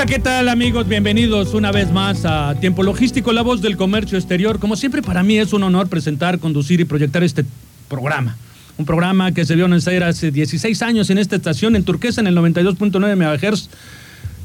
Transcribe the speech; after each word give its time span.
Hola, 0.00 0.08
¿qué 0.08 0.18
tal 0.18 0.48
amigos? 0.48 0.88
Bienvenidos 0.88 1.52
una 1.52 1.72
vez 1.72 1.92
más 1.92 2.24
a 2.24 2.54
Tiempo 2.58 2.82
Logístico, 2.82 3.34
la 3.34 3.42
voz 3.42 3.60
del 3.60 3.76
comercio 3.76 4.16
exterior. 4.16 4.58
Como 4.58 4.74
siempre, 4.74 5.02
para 5.02 5.22
mí 5.22 5.36
es 5.36 5.52
un 5.52 5.62
honor 5.62 5.90
presentar, 5.90 6.38
conducir 6.38 6.80
y 6.80 6.86
proyectar 6.86 7.22
este 7.22 7.44
programa. 7.86 8.34
Un 8.78 8.86
programa 8.86 9.32
que 9.32 9.44
se 9.44 9.56
vio 9.56 9.68
nacer 9.68 10.02
hace 10.02 10.30
16 10.30 10.80
años 10.80 11.10
en 11.10 11.18
esta 11.18 11.36
estación 11.36 11.76
en 11.76 11.84
Turquesa, 11.84 12.22
en 12.22 12.28
el 12.28 12.34
92.9 12.34 13.14
MHz. 13.14 13.68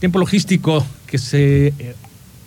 Tiempo 0.02 0.20
Logístico 0.20 0.86
que 1.08 1.18
se 1.18 1.68
eh, 1.68 1.96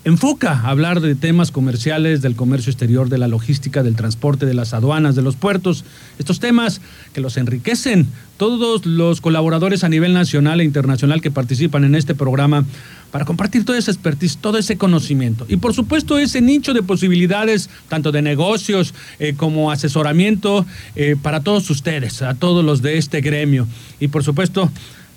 enfoca 0.09 0.53
a 0.53 0.71
hablar 0.71 1.01
de 1.01 1.15
temas 1.15 1.51
comerciales, 1.51 2.23
del 2.23 2.37
comercio 2.37 2.71
exterior, 2.71 3.09
de 3.09 3.19
la 3.19 3.29
logística, 3.29 3.83
del 3.83 3.97
transporte, 3.97 4.47
de 4.47 4.55
las 4.55 4.73
aduanas, 4.75 5.15
de 5.15 5.23
los 5.23 5.37
puertos, 5.37 5.85
estos 6.19 6.41
temas 6.41 6.81
que 7.13 7.21
los 7.21 7.37
enriquecen. 7.37 8.07
Todos 8.37 8.87
los 8.87 9.21
colaboradores 9.21 9.83
a 9.83 9.89
nivel 9.89 10.15
nacional 10.15 10.61
e 10.61 10.65
internacional 10.65 11.21
que 11.21 11.31
participan 11.31 11.85
en 11.85 11.95
este 11.95 12.15
programa 12.15 12.65
para 13.11 13.25
compartir 13.25 13.65
toda 13.65 13.79
esa 13.79 13.91
expertise, 13.91 14.37
todo 14.37 14.59
ese 14.59 14.77
conocimiento. 14.77 15.47
Y 15.49 15.57
por 15.57 15.75
supuesto 15.75 16.19
ese 16.19 16.41
nicho 16.41 16.75
de 16.75 16.83
posibilidades, 16.83 17.69
tanto 17.89 18.13
de 18.13 18.23
negocios 18.23 18.95
eh, 19.19 19.35
como 19.37 19.71
asesoramiento 19.71 20.67
eh, 20.95 21.17
para 21.21 21.41
todos 21.41 21.69
ustedes, 21.71 22.23
a 22.23 22.35
todos 22.35 22.65
los 22.65 22.83
de 22.83 22.99
este 22.99 23.21
gremio. 23.21 23.67
Y 23.99 24.09
por 24.09 24.23
supuesto, 24.23 24.71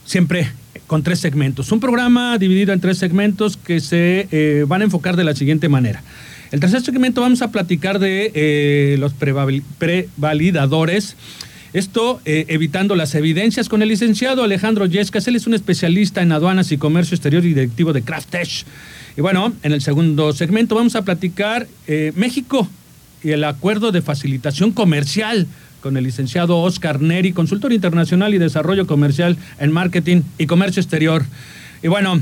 siempre 0.05 0.51
con 0.91 1.03
tres 1.03 1.19
segmentos. 1.19 1.71
Un 1.71 1.79
programa 1.79 2.37
dividido 2.37 2.73
en 2.73 2.81
tres 2.81 2.97
segmentos 2.97 3.55
que 3.55 3.79
se 3.79 4.27
eh, 4.29 4.65
van 4.67 4.81
a 4.81 4.83
enfocar 4.83 5.15
de 5.15 5.23
la 5.23 5.33
siguiente 5.33 5.69
manera. 5.69 6.03
El 6.51 6.59
tercer 6.59 6.81
segmento 6.81 7.21
vamos 7.21 7.41
a 7.41 7.49
platicar 7.49 7.97
de 7.97 8.29
eh, 8.35 8.97
los 8.99 9.13
prevalidadores. 9.13 11.15
Esto 11.71 12.19
eh, 12.25 12.43
evitando 12.49 12.97
las 12.97 13.15
evidencias 13.15 13.69
con 13.69 13.81
el 13.81 13.87
licenciado 13.87 14.43
Alejandro 14.43 14.85
Yescas. 14.85 15.25
Él 15.29 15.37
es 15.37 15.47
un 15.47 15.53
especialista 15.53 16.23
en 16.23 16.33
aduanas 16.33 16.73
y 16.73 16.77
comercio 16.77 17.15
exterior 17.15 17.45
y 17.45 17.53
directivo 17.53 17.93
de 17.93 18.01
Craftesh. 18.01 18.65
Y 19.15 19.21
bueno, 19.21 19.53
en 19.63 19.71
el 19.71 19.79
segundo 19.79 20.33
segmento 20.33 20.75
vamos 20.75 20.97
a 20.97 21.03
platicar 21.03 21.69
México 22.15 22.67
y 23.23 23.31
el 23.31 23.45
acuerdo 23.45 23.93
de 23.93 24.01
facilitación 24.01 24.73
comercial 24.73 25.47
con 25.81 25.97
el 25.97 26.03
licenciado 26.03 26.59
Oscar 26.59 27.01
Neri, 27.01 27.33
consultor 27.33 27.73
internacional 27.73 28.33
y 28.33 28.37
desarrollo 28.37 28.87
comercial 28.87 29.37
en 29.59 29.71
marketing 29.71 30.21
y 30.37 30.45
comercio 30.45 30.81
exterior. 30.81 31.25
Y 31.83 31.87
bueno, 31.87 32.21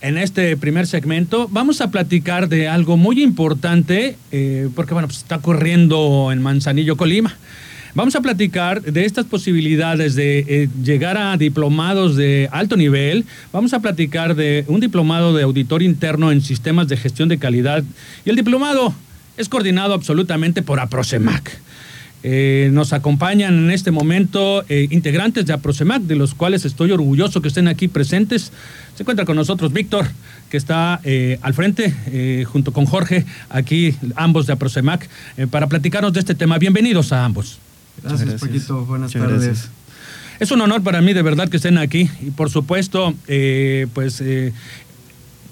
en 0.00 0.18
este 0.18 0.56
primer 0.56 0.86
segmento 0.86 1.48
vamos 1.50 1.80
a 1.80 1.90
platicar 1.90 2.48
de 2.48 2.68
algo 2.68 2.96
muy 2.96 3.22
importante, 3.22 4.16
eh, 4.30 4.68
porque 4.74 4.94
bueno, 4.94 5.08
pues 5.08 5.18
está 5.18 5.36
ocurriendo 5.36 6.30
en 6.32 6.40
Manzanillo, 6.40 6.96
Colima. 6.96 7.36
Vamos 7.94 8.16
a 8.16 8.22
platicar 8.22 8.80
de 8.80 9.04
estas 9.04 9.26
posibilidades 9.26 10.14
de 10.14 10.38
eh, 10.48 10.68
llegar 10.82 11.18
a 11.18 11.36
diplomados 11.36 12.16
de 12.16 12.48
alto 12.50 12.76
nivel. 12.76 13.26
Vamos 13.52 13.74
a 13.74 13.80
platicar 13.80 14.34
de 14.34 14.64
un 14.66 14.80
diplomado 14.80 15.34
de 15.34 15.42
auditor 15.42 15.82
interno 15.82 16.32
en 16.32 16.40
sistemas 16.40 16.88
de 16.88 16.96
gestión 16.96 17.28
de 17.28 17.38
calidad. 17.38 17.84
Y 18.24 18.30
el 18.30 18.36
diplomado 18.36 18.94
es 19.36 19.50
coordinado 19.50 19.92
absolutamente 19.92 20.62
por 20.62 20.80
APROCEMAC. 20.80 21.60
Eh, 22.24 22.70
nos 22.72 22.92
acompañan 22.92 23.54
en 23.54 23.70
este 23.72 23.90
momento 23.90 24.64
eh, 24.68 24.86
integrantes 24.90 25.44
de 25.44 25.52
APROCEMAC, 25.54 26.02
de 26.02 26.14
los 26.14 26.34
cuales 26.34 26.64
estoy 26.64 26.92
orgulloso 26.92 27.42
que 27.42 27.48
estén 27.48 27.66
aquí 27.66 27.88
presentes. 27.88 28.52
Se 28.94 29.02
encuentra 29.02 29.24
con 29.24 29.34
nosotros 29.34 29.72
Víctor, 29.72 30.06
que 30.48 30.56
está 30.56 31.00
eh, 31.02 31.38
al 31.42 31.54
frente, 31.54 32.44
junto 32.44 32.72
con 32.72 32.84
Jorge, 32.86 33.24
aquí 33.48 33.96
ambos 34.14 34.46
de 34.46 34.52
APROCEMAC, 34.52 35.08
para 35.50 35.66
platicarnos 35.66 36.12
de 36.12 36.20
este 36.20 36.34
tema. 36.34 36.58
Bienvenidos 36.58 37.12
a 37.12 37.24
ambos. 37.24 37.58
Gracias, 38.02 38.40
Paquito. 38.40 38.84
Buenas 38.84 39.12
tardes. 39.12 39.70
Es 40.38 40.50
un 40.50 40.60
honor 40.60 40.82
para 40.82 41.00
mí 41.00 41.12
de 41.12 41.22
verdad 41.22 41.48
que 41.48 41.56
estén 41.56 41.78
aquí 41.78 42.08
y 42.20 42.30
por 42.30 42.50
supuesto, 42.50 43.14
pues 43.94 44.22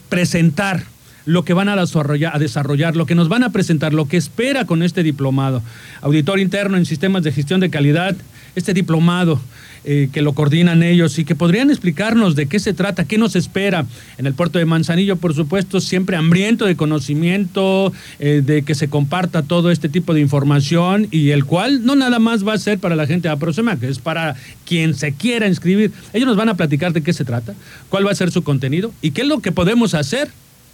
presentar 0.08 0.84
lo 1.30 1.44
que 1.44 1.54
van 1.54 1.68
a 1.68 1.76
desarrollar, 1.76 2.96
lo 2.96 3.06
que 3.06 3.14
nos 3.14 3.28
van 3.28 3.44
a 3.44 3.52
presentar, 3.52 3.94
lo 3.94 4.08
que 4.08 4.16
espera 4.16 4.64
con 4.64 4.82
este 4.82 5.04
diplomado. 5.04 5.62
Auditor 6.02 6.40
interno 6.40 6.76
en 6.76 6.84
sistemas 6.84 7.22
de 7.22 7.30
gestión 7.30 7.60
de 7.60 7.70
calidad, 7.70 8.16
este 8.56 8.74
diplomado 8.74 9.40
eh, 9.84 10.10
que 10.12 10.22
lo 10.22 10.32
coordinan 10.32 10.82
ellos 10.82 11.18
y 11.20 11.24
que 11.24 11.36
podrían 11.36 11.70
explicarnos 11.70 12.34
de 12.34 12.46
qué 12.46 12.58
se 12.58 12.74
trata, 12.74 13.04
qué 13.04 13.16
nos 13.16 13.36
espera 13.36 13.86
en 14.18 14.26
el 14.26 14.34
puerto 14.34 14.58
de 14.58 14.64
Manzanillo, 14.64 15.16
por 15.16 15.32
supuesto, 15.32 15.80
siempre 15.80 16.16
hambriento 16.16 16.66
de 16.66 16.74
conocimiento, 16.74 17.92
eh, 18.18 18.42
de 18.44 18.62
que 18.62 18.74
se 18.74 18.88
comparta 18.88 19.42
todo 19.42 19.70
este 19.70 19.88
tipo 19.88 20.12
de 20.14 20.20
información 20.20 21.06
y 21.12 21.30
el 21.30 21.44
cual 21.44 21.86
no 21.86 21.94
nada 21.94 22.18
más 22.18 22.46
va 22.46 22.54
a 22.54 22.58
ser 22.58 22.80
para 22.80 22.96
la 22.96 23.06
gente 23.06 23.28
de 23.28 23.36
que 23.80 23.88
es 23.88 24.00
para 24.00 24.34
quien 24.66 24.94
se 24.94 25.12
quiera 25.12 25.46
inscribir. 25.46 25.92
Ellos 26.12 26.26
nos 26.26 26.36
van 26.36 26.48
a 26.48 26.56
platicar 26.56 26.92
de 26.92 27.02
qué 27.02 27.12
se 27.12 27.24
trata, 27.24 27.54
cuál 27.88 28.04
va 28.04 28.10
a 28.10 28.16
ser 28.16 28.32
su 28.32 28.42
contenido 28.42 28.92
y 29.00 29.12
qué 29.12 29.22
es 29.22 29.28
lo 29.28 29.40
que 29.40 29.52
podemos 29.52 29.94
hacer 29.94 30.28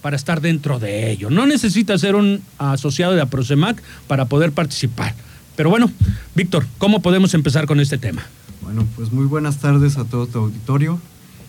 para 0.06 0.14
estar 0.14 0.40
dentro 0.40 0.78
de 0.78 1.10
ello. 1.10 1.30
No 1.30 1.48
necesita 1.48 1.98
ser 1.98 2.14
un 2.14 2.40
asociado 2.58 3.14
de 3.14 3.20
Aprosemac 3.22 3.82
para 4.06 4.26
poder 4.26 4.52
participar. 4.52 5.16
Pero 5.56 5.68
bueno, 5.68 5.90
Víctor, 6.36 6.64
¿cómo 6.78 7.02
podemos 7.02 7.34
empezar 7.34 7.66
con 7.66 7.80
este 7.80 7.98
tema? 7.98 8.22
Bueno, 8.62 8.86
pues 8.94 9.10
muy 9.10 9.26
buenas 9.26 9.58
tardes 9.58 9.98
a 9.98 10.04
todo 10.04 10.28
tu 10.28 10.38
auditorio. 10.38 11.00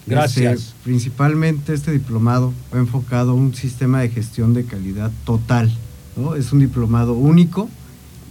Gracias. 0.07 0.53
Este, 0.59 0.73
principalmente 0.84 1.72
este 1.72 1.91
diplomado 1.91 2.51
ha 2.72 2.78
enfocado 2.78 3.35
un 3.35 3.53
sistema 3.53 4.01
de 4.01 4.09
gestión 4.09 4.56
de 4.56 4.66
calidad 4.66 5.12
total. 5.24 5.72
¿no? 6.16 6.34
Es 6.34 6.51
un 6.51 6.59
diplomado 6.59 7.13
único, 7.13 7.69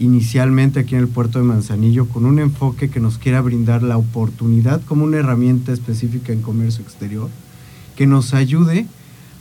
inicialmente 0.01 0.81
aquí 0.81 0.97
en 0.97 1.03
el 1.03 1.09
puerto 1.09 1.39
de 1.39 1.45
Manzanillo, 1.45 2.09
con 2.09 2.25
un 2.25 2.41
enfoque 2.41 2.91
que 2.91 2.99
nos 2.99 3.19
quiera 3.19 3.41
brindar 3.43 3.85
la 3.85 3.97
oportunidad 3.97 4.83
como 4.87 5.05
una 5.05 5.19
herramienta 5.19 5.73
específica 5.73 6.33
en 6.33 6.43
comercio 6.43 6.83
exterior, 6.83 7.31
que 7.95 8.09
nos 8.09 8.35
ayude 8.35 8.89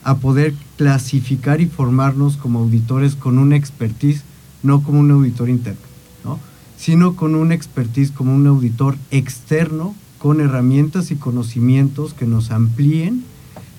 a 0.06 0.18
poder 0.18 0.54
clasificar 0.78 1.60
y 1.62 1.66
formarnos 1.66 2.38
como 2.38 2.60
auditores 2.60 3.16
con 3.16 3.40
una 3.40 3.58
expertise, 3.58 4.24
no 4.62 4.84
como 4.84 5.00
un 5.00 5.10
auditor 5.10 5.50
interno, 5.50 5.82
¿no? 6.24 6.40
sino 6.78 7.16
con 7.16 7.34
una 7.34 7.56
expertise 7.56 8.12
como 8.12 8.34
un 8.34 8.46
auditor 8.46 8.98
externo 9.10 9.96
con 10.20 10.42
herramientas 10.42 11.10
y 11.10 11.16
conocimientos 11.16 12.14
que 12.14 12.28
nos 12.28 12.52
amplíen 12.52 13.24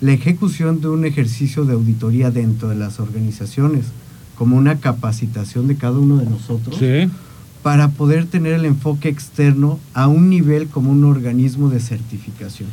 la 0.01 0.13
ejecución 0.13 0.81
de 0.81 0.89
un 0.89 1.05
ejercicio 1.05 1.65
de 1.65 1.75
auditoría 1.75 2.33
dentro 2.33 2.69
de 2.69 2.75
las 2.75 2.99
organizaciones, 2.99 3.87
como 4.37 4.57
una 4.57 4.79
capacitación 4.81 5.69
de 5.69 5.77
cada 5.77 5.99
uno 5.99 6.17
de 6.19 6.27
nosotros, 6.27 6.79
para 7.63 7.89
poder 7.89 8.27
tener 8.27 8.53
el 8.53 8.65
enfoque 8.65 9.09
externo 9.09 9.79
a 9.95 10.09
un 10.09 10.29
nivel 10.29 10.67
como 10.67 10.91
un 10.91 11.05
organismo 11.05 11.69
de 11.71 11.81
certificación. 11.81 12.69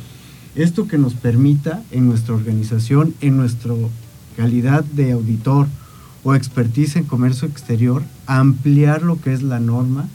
Esto 0.56 0.88
que 0.88 1.00
nos 1.00 1.16
permita 1.16 1.81
en 1.90 2.08
nuestra 2.08 2.36
organización, 2.36 3.16
en 3.22 3.38
nuestra 3.38 3.74
calidad 4.38 4.84
de 4.84 5.12
auditor 5.12 5.68
o 6.24 6.36
expertise 6.36 6.97
en 6.97 7.06
comercio 7.06 7.47
exterior, 7.47 8.03
ampliar 8.28 9.02
lo 9.02 9.19
que 9.19 9.34
es 9.34 9.41
la 9.41 9.59
norma 9.59 10.08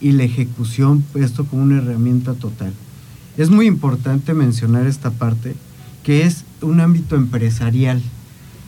y 0.00 0.12
la 0.12 0.22
ejecución, 0.22 1.04
esto 1.14 1.44
como 1.44 1.62
una 1.62 1.78
herramienta 1.78 2.34
total. 2.34 2.72
Es 3.36 3.50
muy 3.50 3.66
importante 3.66 4.32
mencionar 4.32 4.86
esta 4.86 5.10
parte, 5.10 5.56
que 6.04 6.22
es 6.24 6.44
un 6.62 6.80
ámbito 6.80 7.16
empresarial, 7.16 8.00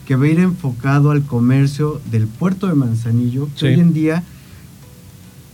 que 0.05 0.17
va 0.17 0.25
a 0.25 0.29
ir 0.29 0.39
enfocado 0.39 1.09
al 1.11 1.23
comercio 1.23 2.01
del 2.11 2.27
puerto 2.27 2.67
de 2.67 2.75
Manzanillo, 2.75 3.47
que 3.57 3.67
hoy 3.67 3.79
en 3.79 3.93
día, 3.93 4.23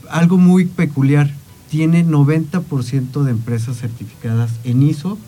algo 0.10 0.38
muy 0.38 0.66
peculiar, 0.66 1.32
tiene 1.70 2.04
90% 2.04 3.24
de 3.24 3.32
empresas 3.32 3.78
certificadas 3.78 4.52
en 4.64 4.82
ISO 4.82 5.20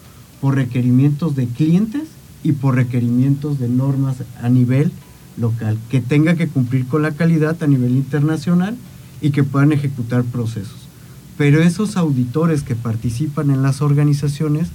por 0.42 0.56
requerimientos 0.56 1.36
de 1.36 1.46
clientes 1.46 2.10
y 2.44 2.54
por 2.54 2.76
requerimientos 2.76 3.60
de 3.60 3.70
normas 3.70 4.18
a 4.42 4.50
nivel 4.50 4.92
local, 5.38 5.78
que 5.90 6.02
tenga 6.02 6.36
que 6.36 6.48
cumplir 6.48 6.88
con 6.88 7.04
la 7.04 7.12
calidad 7.12 7.62
a 7.64 7.68
nivel 7.68 7.92
internacional 7.92 8.76
y 9.22 9.30
que 9.30 9.44
puedan 9.44 9.72
ejecutar 9.72 10.24
procesos. 10.24 10.88
Pero 11.38 11.62
esos 11.62 11.96
auditores 11.96 12.64
que 12.64 12.76
participan 12.76 13.52
en 13.52 13.62
las 13.62 13.82
organizaciones 13.82 14.70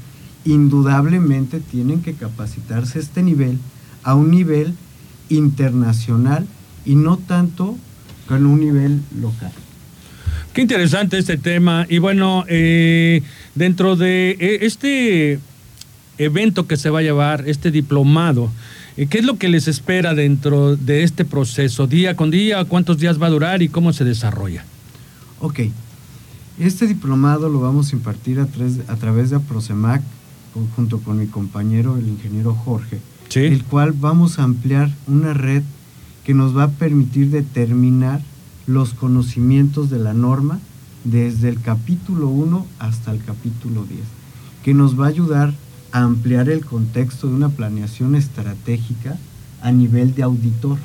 indudablemente 0.45 1.59
tienen 1.61 2.01
que 2.01 2.15
capacitarse 2.15 3.01
a 3.01 3.03
este 3.03 3.23
nivel, 3.23 3.59
a 4.05 4.15
un 4.15 4.31
nivel 4.31 4.75
internacional 5.29 6.47
y 6.85 6.95
no 6.95 7.19
tanto 7.19 7.77
con 8.29 8.47
un 8.47 8.61
nivel 8.61 9.03
local. 9.21 9.53
Qué 10.53 10.63
interesante 10.63 11.19
este 11.19 11.37
tema. 11.37 11.85
Y 11.89 11.99
bueno, 11.99 12.45
eh, 12.49 13.23
Dentro 13.57 13.97
de 13.97 14.37
eh, 14.39 14.59
este 14.67 15.39
evento 16.19 16.67
que 16.67 16.77
se 16.77 16.91
va 16.91 17.01
a 17.01 17.03
llevar, 17.03 17.45
este 17.47 17.71
diplomado, 17.71 18.51
eh, 18.97 19.07
¿qué 19.07 19.19
es 19.19 19.25
lo 19.25 19.39
que 19.39 19.49
les 19.49 19.69
espera 19.69 20.15
dentro 20.15 20.77
de 20.77 21.03
este 21.03 21.25
proceso? 21.25 21.87
Día 21.87 22.17
con 22.17 22.31
día, 22.31 22.65
cuántos 22.65 22.99
días 22.99 23.21
va 23.21 23.27
a 23.27 23.31
durar 23.31 23.63
y 23.63 23.69
cómo 23.69 23.93
se 23.93 24.05
desarrolla. 24.05 24.65
Ok. 25.41 25.61
Este 26.59 26.87
diplomado 26.87 27.51
lo 27.51 27.61
vamos 27.61 27.93
a 27.93 27.97
impartir 27.97 28.41
a, 28.41 28.49
a 28.89 28.97
través 28.97 29.31
de 29.31 29.37
Aprosemac, 29.37 30.03
junto 30.75 31.01
con 31.01 31.19
mi 31.19 31.27
compañero, 31.27 31.99
el 31.99 32.09
ingeniero 32.09 32.55
Jorge, 32.55 32.99
el 33.35 33.63
cual 33.65 33.93
vamos 33.93 34.39
a 34.39 34.45
ampliar 34.45 34.91
una 35.07 35.35
red 35.35 35.63
que 36.25 36.33
nos 36.33 36.57
va 36.57 36.65
a 36.65 36.71
permitir 36.71 37.31
determinar 37.31 38.21
los 38.67 38.95
conocimientos 38.95 39.91
de 39.91 39.99
la 39.99 40.15
norma 40.15 40.59
desde 41.05 41.51
el 41.51 41.61
capítulo 41.61 42.29
1 42.29 42.67
hasta 42.79 43.13
el 43.13 43.23
capítulo 43.23 43.85
10, 43.85 44.01
que 44.65 44.75
nos 44.75 44.99
va 44.99 45.07
a 45.07 45.11
ayudar 45.11 45.49
a 45.49 45.53
ampliar 46.03 46.49
el 46.49 46.65
contexto 46.65 47.29
de 47.29 47.35
una 47.35 47.49
planeación 47.49 48.15
estratégica 48.15 49.17
a 49.63 49.73
nivel 49.73 50.15
de 50.15 50.23
auditor. 50.23 50.79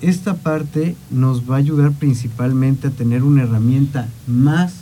Esta 0.00 0.34
parte 0.34 0.96
nos 1.10 1.48
va 1.48 1.54
a 1.54 1.58
ayudar 1.58 1.92
principalmente 1.92 2.88
a 2.88 2.90
tener 2.90 3.22
una 3.22 3.42
herramienta 3.42 4.08
más 4.26 4.74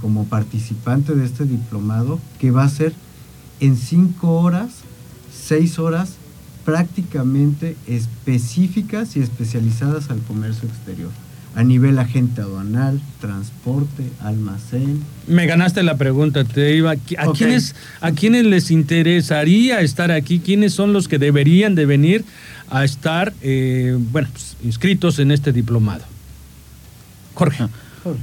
como, 0.00 0.24
participante 0.24 1.14
de 1.14 1.24
este 1.24 1.44
diplomado 1.44 2.18
que 2.38 2.50
va 2.50 2.64
a 2.64 2.68
ser 2.68 2.94
en 3.60 3.76
cinco 3.76 4.40
horas, 4.40 4.70
seis 5.32 5.78
horas 5.78 6.14
prácticamente 6.64 7.76
específicas 7.86 9.16
y 9.16 9.20
especializadas 9.20 10.10
al 10.10 10.20
comercio 10.22 10.68
exterior 10.68 11.10
a 11.56 11.64
nivel 11.64 11.98
agente 11.98 12.42
aduanal, 12.42 13.00
transporte, 13.18 14.04
almacén. 14.20 15.02
Me 15.26 15.46
ganaste 15.46 15.82
la 15.82 15.96
pregunta, 15.96 16.44
te 16.44 16.76
iba. 16.76 16.92
¿A, 16.92 17.32
quiénes, 17.32 17.74
¿A 18.02 18.12
quiénes 18.12 18.44
les 18.44 18.70
interesaría 18.70 19.80
estar 19.80 20.12
aquí? 20.12 20.38
¿Quiénes 20.38 20.74
son 20.74 20.92
los 20.92 21.08
que 21.08 21.18
deberían 21.18 21.74
de 21.74 21.86
venir 21.86 22.26
a 22.68 22.84
estar, 22.84 23.32
eh, 23.40 23.96
bueno, 24.12 24.28
pues, 24.30 24.58
inscritos 24.62 25.18
en 25.18 25.30
este 25.30 25.50
diplomado? 25.50 26.04
Jorge. 27.32 27.62
Ah, 27.62 27.68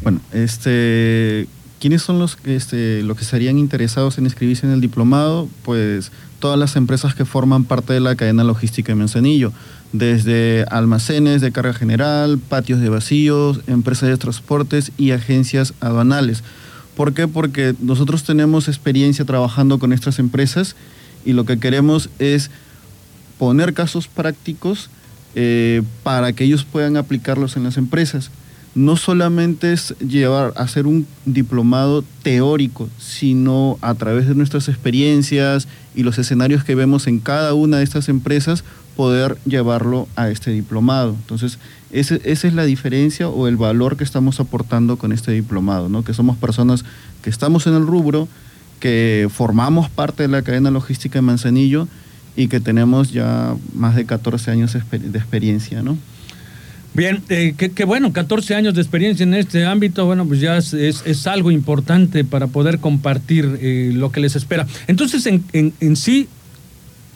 bueno, 0.04 0.22
este, 0.32 1.48
¿quiénes 1.80 2.04
son 2.04 2.20
los 2.20 2.36
que, 2.36 2.56
este, 2.56 3.02
los 3.02 3.18
que 3.18 3.24
estarían 3.24 3.58
interesados 3.58 4.20
en 4.20 4.26
inscribirse 4.26 4.68
en 4.68 4.74
el 4.74 4.80
diplomado? 4.80 5.50
Pues 5.64 6.12
todas 6.44 6.60
las 6.60 6.76
empresas 6.76 7.16
que 7.16 7.24
forman 7.24 7.64
parte 7.64 7.94
de 7.94 8.02
la 8.02 8.18
cadena 8.18 8.44
logística 8.44 8.92
de 8.92 8.98
Manzanillo 8.98 9.54
desde 9.94 10.66
almacenes 10.70 11.40
de 11.40 11.54
carga 11.54 11.74
general, 11.74 12.38
patios 12.38 12.82
de 12.82 12.90
vacíos, 12.90 13.62
empresas 13.66 14.10
de 14.10 14.18
transportes 14.18 14.92
y 14.98 15.12
agencias 15.12 15.74
aduanales. 15.80 16.44
¿Por 16.98 17.14
qué? 17.14 17.30
Porque 17.30 17.76
nosotros 17.80 18.26
tenemos 18.26 18.68
experiencia 18.68 19.24
trabajando 19.24 19.80
con 19.80 19.94
estas 19.94 20.20
empresas 20.20 20.76
y 21.24 21.32
lo 21.32 21.46
que 21.46 21.60
queremos 21.60 22.10
es 22.20 22.52
poner 23.40 23.74
casos 23.74 24.10
prácticos 24.10 24.90
eh, 25.36 25.82
para 26.04 26.34
que 26.34 26.44
ellos 26.44 26.66
puedan 26.66 26.98
aplicarlos 26.98 27.56
en 27.56 27.64
las 27.64 27.78
empresas. 27.78 28.32
No 28.76 28.98
solamente 28.98 29.72
es 29.72 29.96
llevar 30.00 30.52
a 30.58 30.64
hacer 30.64 30.88
un 30.88 31.08
diplomado 31.26 32.04
teórico, 32.22 32.90
sino 33.00 33.78
a 33.80 33.94
través 33.94 34.28
de 34.28 34.36
nuestras 34.36 34.68
experiencias 34.68 35.70
y 35.96 36.04
los 36.04 36.18
escenarios 36.18 36.64
que 36.64 36.76
vemos 36.76 37.08
en 37.08 37.20
cada 37.20 37.54
una 37.54 37.78
de 37.78 37.84
estas 37.84 38.10
empresas, 38.10 38.64
poder 38.96 39.38
llevarlo 39.46 40.08
a 40.16 40.30
este 40.30 40.52
diplomado. 40.52 41.12
Entonces, 41.12 41.58
esa 41.92 42.18
es 42.24 42.54
la 42.54 42.66
diferencia 42.66 43.28
o 43.28 43.48
el 43.48 43.58
valor 43.58 43.98
que 43.98 44.04
estamos 44.04 44.40
aportando 44.40 44.98
con 44.98 45.12
este 45.12 45.32
diplomado, 45.32 45.90
¿no? 45.90 46.04
que 46.04 46.14
somos 46.14 46.38
personas 46.38 46.86
que 47.22 47.30
estamos 47.30 47.68
en 47.68 47.76
el 47.76 47.86
rubro, 47.86 48.28
que 48.80 49.30
formamos 49.32 49.90
parte 49.90 50.24
de 50.24 50.30
la 50.30 50.42
cadena 50.42 50.72
logística 50.72 51.20
de 51.20 51.22
Manzanillo 51.22 51.88
y 52.36 52.48
que 52.48 52.60
tenemos 52.60 53.12
ya 53.12 53.56
más 53.74 53.96
de 53.96 54.06
14 54.06 54.52
años 54.52 54.74
de 54.74 55.18
experiencia. 55.20 55.84
¿no? 55.84 55.98
Bien, 56.94 57.24
eh, 57.30 57.56
qué, 57.58 57.86
bueno, 57.86 58.14
14 58.14 58.56
años 58.56 58.76
de 58.76 58.82
experiencia 58.82 59.24
en 59.24 59.34
este 59.34 59.66
ámbito, 59.66 60.06
bueno, 60.06 60.28
pues 60.28 60.40
ya 60.40 60.58
es, 60.58 61.28
algo 61.28 61.52
importante 61.52 62.24
para 62.24 62.48
poder 62.48 62.80
compartir 62.80 63.58
eh, 63.62 63.92
lo 63.94 64.12
que 64.12 64.20
les 64.20 64.36
espera. 64.36 64.68
Entonces, 64.88 65.26
en, 65.26 65.44
en 65.54 65.96
sí, 65.96 66.28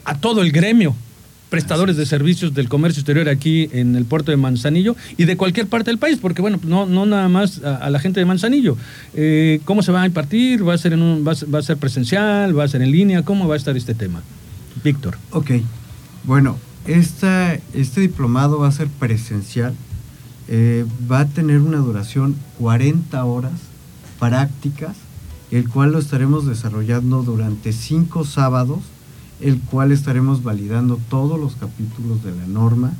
a 0.05 0.17
todo 0.17 0.41
el 0.41 0.51
gremio, 0.51 0.95
prestadores 1.49 1.97
de 1.97 2.05
servicios 2.05 2.53
del 2.53 2.67
comercio 2.69 3.01
exterior 3.01 3.29
aquí 3.29 3.69
en 3.71 3.95
el 3.95 4.05
puerto 4.05 4.31
de 4.31 4.37
Manzanillo 4.37 4.95
y 5.17 5.25
de 5.25 5.37
cualquier 5.37 5.67
parte 5.67 5.91
del 5.91 5.97
país, 5.97 6.17
porque 6.21 6.41
bueno, 6.41 6.59
no, 6.63 6.85
no 6.85 7.05
nada 7.05 7.29
más 7.29 7.63
a, 7.63 7.89
la 7.89 7.99
gente 7.99 8.19
de 8.19 8.25
Manzanillo. 8.25 8.77
Eh, 9.13 9.61
¿Cómo 9.65 9.81
se 9.81 9.91
va 9.91 10.01
a 10.01 10.05
impartir? 10.05 10.67
¿Va 10.67 10.73
a, 10.73 10.77
ser 10.77 10.93
en 10.93 11.01
un, 11.01 11.25
va, 11.25 11.31
a 11.31 11.61
ser 11.61 11.77
presencial? 11.77 12.57
¿Va 12.57 12.65
a 12.65 12.67
ser 12.67 12.81
en 12.81 12.91
línea? 12.91 13.23
¿Cómo 13.23 13.47
va 13.47 13.55
a 13.55 13.57
estar 13.57 13.75
este 13.77 13.93
tema? 13.93 14.21
Víctor. 14.83 15.17
Ok, 15.31 15.51
bueno, 16.23 16.57
esta, 16.87 17.53
este 17.73 18.01
diplomado 18.01 18.59
va 18.59 18.67
a 18.67 18.71
ser 18.71 18.87
presencial, 18.87 19.75
eh, 20.47 20.85
va 21.11 21.21
a 21.21 21.27
tener 21.27 21.59
una 21.59 21.77
duración 21.77 22.35
40 22.59 23.23
horas 23.23 23.53
prácticas, 24.19 24.95
el 25.51 25.69
cual 25.69 25.91
lo 25.91 25.99
estaremos 25.99 26.45
desarrollando 26.45 27.23
durante 27.23 27.71
cinco 27.73 28.25
sábados 28.25 28.81
el 29.39 29.59
cual 29.59 29.91
estaremos 29.91 30.43
validando 30.43 30.99
todos 31.09 31.39
los 31.39 31.55
capítulos 31.55 32.23
de 32.23 32.35
la 32.35 32.47
norma, 32.47 32.93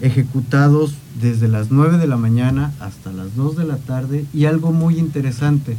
ejecutados 0.00 0.94
desde 1.20 1.48
las 1.48 1.70
9 1.70 1.98
de 1.98 2.06
la 2.06 2.16
mañana 2.16 2.72
hasta 2.80 3.12
las 3.12 3.34
2 3.36 3.56
de 3.56 3.64
la 3.64 3.76
tarde. 3.76 4.24
Y 4.32 4.46
algo 4.46 4.72
muy 4.72 4.98
interesante, 4.98 5.76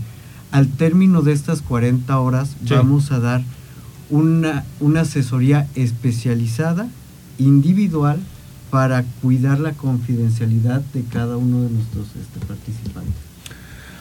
al 0.52 0.68
término 0.68 1.22
de 1.22 1.34
estas 1.34 1.62
40 1.62 2.18
horas 2.20 2.56
vamos 2.70 3.12
a 3.12 3.20
dar 3.20 3.44
una, 4.10 4.66
una 4.80 5.02
asesoría 5.02 5.68
especializada, 5.76 6.88
individual, 7.40 8.20
para 8.70 9.04
cuidar 9.22 9.60
la 9.60 9.74
confidencialidad 9.74 10.82
de 10.94 11.04
cada 11.04 11.38
uno 11.38 11.64
de 11.64 11.70
nuestros 11.72 12.08
este, 12.08 12.46
participantes. 12.46 13.16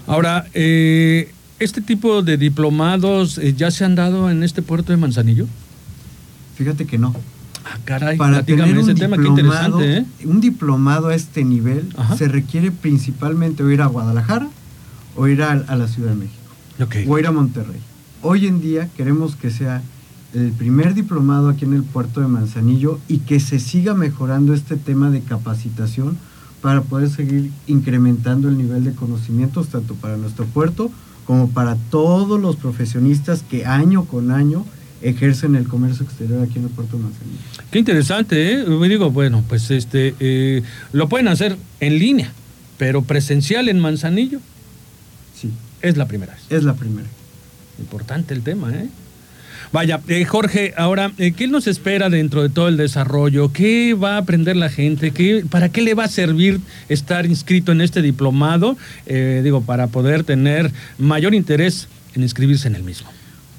Ahora, 0.07 0.47
eh, 0.55 1.33
¿este 1.59 1.81
tipo 1.81 2.23
de 2.23 2.37
diplomados 2.37 3.39
eh, 3.39 3.55
ya 3.55 3.71
se 3.71 3.85
han 3.85 3.95
dado 3.95 4.31
en 4.31 4.43
este 4.43 4.63
puerto 4.63 4.93
de 4.93 4.99
Manzanillo? 4.99 5.47
Fíjate 6.57 6.87
que 6.87 6.99
no. 6.99 7.15
Ah, 7.65 7.79
caray, 7.85 8.17
para 8.17 8.43
tener 8.43 8.79
un 8.79 8.95
tema, 8.95 9.17
diplomado, 9.17 9.83
¿eh? 9.83 10.05
un 10.25 10.41
diplomado 10.41 11.09
a 11.09 11.15
este 11.15 11.45
nivel 11.45 11.89
se 12.17 12.27
requiere 12.29 12.71
principalmente 12.71 13.63
o 13.63 13.71
ir 13.71 13.83
a 13.83 13.87
Guadalajara 13.87 14.49
o 15.17 15.27
ir 15.29 15.43
a, 15.43 15.55
la 15.55 15.89
Ciudad 15.89 16.11
de 16.11 16.17
México 16.17 17.11
o 17.11 17.19
ir 17.19 17.27
a 17.27 17.33
Monterrey. 17.33 17.81
Hoy 18.23 18.47
en 18.47 18.61
día 18.61 18.89
queremos 18.97 19.37
que 19.37 19.51
sea 19.51 19.83
el 20.35 20.53
primer 20.53 20.95
diplomado 20.95 21.49
aquí 21.49 21.65
en 21.65 21.75
el 21.75 21.83
puerto 21.83 22.21
de 22.21 22.29
Manzanillo 22.29 22.99
y 23.09 23.19
que 23.19 23.41
se 23.41 23.59
siga 23.59 23.95
mejorando 23.95 24.53
este 24.55 24.77
tema 24.77 25.11
de 25.11 25.21
capacitación 25.23 26.19
para 26.61 26.83
poder 26.83 27.09
seguir 27.09 27.51
incrementando 27.67 28.49
el 28.49 28.59
nivel 28.59 28.85
de 28.85 28.93
conocimientos 28.93 29.69
tanto 29.69 29.95
para 29.95 30.17
nuestro 30.17 30.45
puerto 30.47 30.91
como 31.25 31.49
para 31.51 31.77
todos 31.91 32.41
los 32.41 32.57
profesionistas 32.57 33.43
que 33.43 33.67
año 33.67 34.05
con 34.05 34.31
año 34.31 34.65
ejercen 35.03 35.55
el 35.55 35.69
comercio 35.69 36.05
exterior 36.05 36.43
aquí 36.43 36.59
en 36.59 36.65
el 36.65 36.71
puerto 36.71 36.97
de 36.97 37.05
Manzanillo. 37.05 37.39
Qué 37.71 37.79
interesante, 37.79 38.53
¿eh? 38.53 38.65
Me 38.65 38.89
digo, 38.89 39.11
bueno, 39.11 39.45
pues 39.49 39.71
este, 39.71 40.15
eh, 40.19 40.63
lo 40.93 41.09
pueden 41.09 41.29
hacer 41.29 41.57
en 41.81 41.99
línea, 41.99 42.33
pero 42.79 43.03
presencial 43.03 43.69
en 43.69 43.79
Manzanillo. 43.79 44.41
Sí. 45.35 45.53
Es 45.81 45.97
la 45.97 46.07
primera 46.07 46.35
vez. 46.35 46.43
Es 46.51 46.65
la 46.65 46.75
primera. 46.75 47.07
Importante 47.79 48.35
el 48.35 48.43
tema, 48.43 48.73
¿eh? 48.75 48.89
Vaya, 49.73 50.01
eh, 50.09 50.25
Jorge, 50.25 50.75
ahora, 50.77 51.13
eh, 51.19 51.33
¿qué 51.33 51.47
nos 51.49 51.67
espera 51.67 52.11
dentro 52.11 52.43
de 52.43 52.49
todo 52.49 52.69
el 52.69 52.77
desarrollo? 52.77 53.53
¿Qué 53.53 53.95
va 53.95 54.15
a 54.15 54.19
aprender 54.19 54.57
la 54.57 54.69
gente? 54.69 55.11
¿Qué, 55.11 55.45
¿Para 55.49 55.69
qué 55.69 55.83
le 55.83 55.95
va 55.95 56.05
a 56.05 56.09
servir 56.09 56.61
estar 56.89 57.27
inscrito 57.27 57.73
en 57.73 57.81
este 57.81 58.03
diplomado? 58.03 58.77
digo, 59.09 59.63
para 59.63 59.87
poder 59.87 60.25
tener 60.25 60.71
mayor 60.99 61.35
interés 61.35 61.89
en 62.15 62.23
inscribirse 62.23 62.69
en 62.69 62.75
el 62.75 62.83
mismo. 62.83 63.09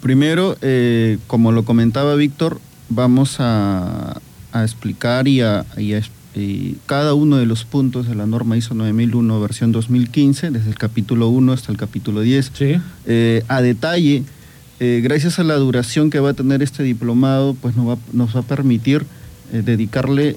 Primero, 0.02 0.58
eh, 0.62 1.18
como 1.28 1.52
lo 1.52 1.66
comentaba 1.66 2.16
Víctor, 2.16 2.60
vamos 2.90 3.38
a, 3.40 4.20
explicar 4.54 5.28
y 5.28 5.42
a, 5.42 5.66
cada 6.86 7.14
uno 7.14 7.38
de 7.38 7.46
los 7.46 7.66
puntos 7.66 8.08
de 8.08 8.16
la 8.16 8.26
norma 8.26 8.56
ISO 8.56 8.74
9001 8.74 9.42
versión 9.42 9.72
2015, 9.72 10.52
desde 10.52 10.70
el 10.70 10.78
capítulo 10.78 11.28
1 11.28 11.52
hasta 11.52 11.72
el 11.72 11.78
capítulo 11.78 12.22
10, 12.22 12.52
eh, 13.06 13.44
a 13.48 13.62
detalle. 13.62 14.24
Eh, 14.80 15.02
gracias 15.04 15.40
a 15.40 15.44
la 15.44 15.56
duración 15.56 16.10
que 16.10 16.20
va 16.20 16.30
a 16.30 16.34
tener 16.34 16.64
este 16.64 16.84
diplomado, 16.84 17.54
pues 17.54 17.76
nos 17.76 17.88
va, 18.36 18.40
a 18.40 18.44
permitir 18.44 19.06
dedicarle 19.52 20.36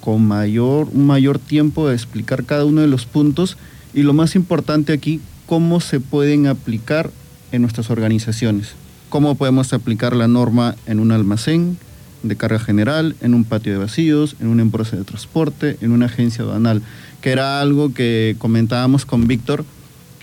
con 0.00 0.26
mayor, 0.26 0.88
un 0.92 1.06
mayor 1.06 1.38
tiempo 1.38 1.86
a 1.86 1.92
explicar 1.92 2.44
cada 2.44 2.64
uno 2.64 2.80
de 2.80 2.86
los 2.86 3.04
puntos 3.04 3.58
y 3.92 4.02
lo 4.02 4.14
más 4.14 4.34
importante 4.34 4.92
aquí, 4.92 5.20
cómo 5.46 5.80
se 5.80 6.00
pueden 6.00 6.46
aplicar 6.46 7.10
en 7.52 7.62
nuestras 7.62 7.90
organizaciones. 7.90 8.72
Cómo 9.08 9.36
podemos 9.36 9.72
aplicar 9.72 10.16
la 10.16 10.26
norma 10.26 10.74
en 10.86 10.98
un 10.98 11.12
almacén 11.12 11.78
de 12.24 12.36
carga 12.36 12.58
general, 12.58 13.14
en 13.20 13.34
un 13.34 13.44
patio 13.44 13.72
de 13.72 13.78
vacíos, 13.78 14.34
en 14.40 14.48
una 14.48 14.62
empresa 14.62 14.96
de 14.96 15.04
transporte, 15.04 15.76
en 15.80 15.92
una 15.92 16.06
agencia 16.06 16.42
aduanal, 16.42 16.82
que 17.20 17.30
era 17.30 17.60
algo 17.60 17.94
que 17.94 18.34
comentábamos 18.38 19.04
con 19.04 19.26
Víctor, 19.28 19.64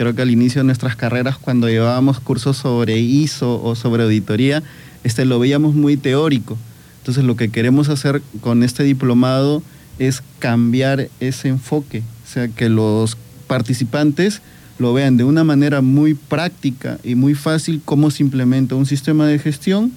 Creo 0.02 0.16
que 0.16 0.24
al 0.24 0.32
inicio 0.32 0.62
de 0.62 0.66
nuestras 0.66 0.96
carreras, 0.96 1.38
cuando 1.38 1.70
llevábamos 1.70 2.20
cursos 2.20 2.58
sobre 2.58 2.98
ISO 2.98 3.62
o 3.64 3.76
sobre 3.76 4.02
auditoría, 4.02 4.64
este, 5.04 5.26
lo 5.26 5.38
veíamos 5.38 5.76
muy 5.76 5.96
teórico. 5.96 6.58
Entonces 6.98 7.24
lo 7.24 7.36
que 7.36 7.50
queremos 7.50 7.88
hacer 7.88 8.24
con 8.42 8.64
este 8.64 8.82
diplomado 8.82 9.62
es 10.00 10.24
cambiar 10.40 11.10
ese 11.20 11.50
enfoque, 11.50 12.00
o 12.00 12.28
sea, 12.28 12.48
que 12.48 12.68
los 12.68 13.16
participantes 13.46 14.42
lo 14.80 14.92
vean 14.92 15.18
de 15.18 15.24
una 15.24 15.44
manera 15.44 15.82
muy 15.82 16.16
práctica 16.16 16.98
y 17.04 17.14
muy 17.14 17.36
fácil 17.36 17.80
cómo 17.86 18.10
se 18.10 18.24
implementa 18.24 18.74
un 18.74 18.88
sistema 18.88 19.28
de 19.28 19.38
gestión 19.38 19.92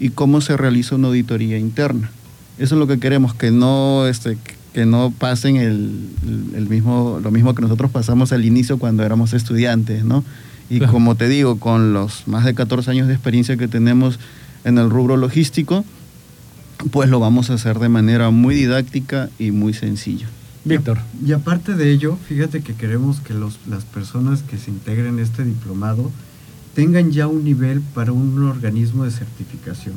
y 0.00 0.08
cómo 0.08 0.40
se 0.40 0.56
realiza 0.56 0.94
una 0.94 1.08
auditoría 1.08 1.58
interna. 1.58 2.10
Eso 2.56 2.74
es 2.74 2.78
lo 2.78 2.86
que 2.86 2.98
queremos, 2.98 3.34
que 3.34 3.50
no, 3.50 4.06
este, 4.06 4.38
que 4.72 4.86
no 4.86 5.12
pasen 5.16 5.56
el, 5.56 6.66
mismo, 6.68 7.20
lo 7.22 7.30
mismo 7.30 7.54
que 7.54 7.62
nosotros 7.62 7.90
pasamos 7.90 8.32
al 8.32 8.44
inicio 8.44 8.78
cuando 8.78 9.04
éramos 9.04 9.34
estudiantes, 9.34 10.04
¿no? 10.04 10.24
Y 10.70 10.80
como 10.80 11.16
te 11.16 11.28
digo, 11.28 11.58
con 11.58 11.92
los 11.92 12.26
más 12.26 12.44
de 12.44 12.54
14 12.54 12.90
años 12.90 13.06
de 13.06 13.12
experiencia 13.12 13.56
que 13.58 13.68
tenemos 13.68 14.18
en 14.64 14.78
el 14.78 14.88
rubro 14.88 15.18
logístico, 15.18 15.84
pues 16.90 17.10
lo 17.10 17.20
vamos 17.20 17.50
a 17.50 17.54
hacer 17.54 17.78
de 17.78 17.88
manera 17.88 18.30
muy 18.30 18.54
didáctica 18.54 19.28
y 19.38 19.50
muy 19.50 19.74
sencilla. 19.74 20.26
Víctor. 20.64 20.98
Y 21.24 21.32
aparte 21.32 21.74
de 21.74 21.90
ello, 21.90 22.16
fíjate 22.28 22.62
que 22.62 22.74
queremos 22.74 23.20
que 23.20 23.34
los, 23.34 23.58
las 23.68 23.84
personas 23.84 24.42
que 24.42 24.56
se 24.56 24.70
integren 24.70 25.14
en 25.14 25.18
este 25.18 25.44
diplomado 25.44 26.10
tengan 26.74 27.10
ya 27.10 27.26
un 27.26 27.44
nivel 27.44 27.80
para 27.80 28.12
un 28.12 28.42
organismo 28.44 29.04
de 29.04 29.10
certificación, 29.10 29.94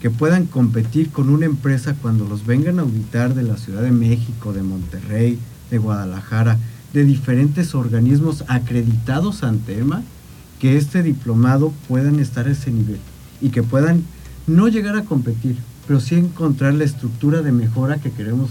que 0.00 0.10
puedan 0.10 0.46
competir 0.46 1.10
con 1.10 1.30
una 1.30 1.46
empresa 1.46 1.94
cuando 2.00 2.26
los 2.26 2.46
vengan 2.46 2.78
a 2.78 2.82
auditar 2.82 3.34
de 3.34 3.42
la 3.42 3.56
Ciudad 3.56 3.82
de 3.82 3.92
México, 3.92 4.52
de 4.52 4.62
Monterrey, 4.62 5.38
de 5.70 5.78
Guadalajara, 5.78 6.58
de 6.92 7.04
diferentes 7.04 7.74
organismos 7.74 8.44
acreditados 8.48 9.42
ante 9.42 9.78
EMA, 9.78 10.02
que 10.58 10.76
este 10.76 11.02
diplomado 11.02 11.72
puedan 11.88 12.20
estar 12.20 12.46
a 12.46 12.52
ese 12.52 12.70
nivel 12.70 12.98
y 13.40 13.50
que 13.50 13.62
puedan 13.62 14.02
no 14.46 14.68
llegar 14.68 14.96
a 14.96 15.04
competir, 15.04 15.56
pero 15.86 16.00
sí 16.00 16.14
encontrar 16.14 16.74
la 16.74 16.84
estructura 16.84 17.42
de 17.42 17.52
mejora 17.52 17.98
que 17.98 18.10
queremos 18.10 18.50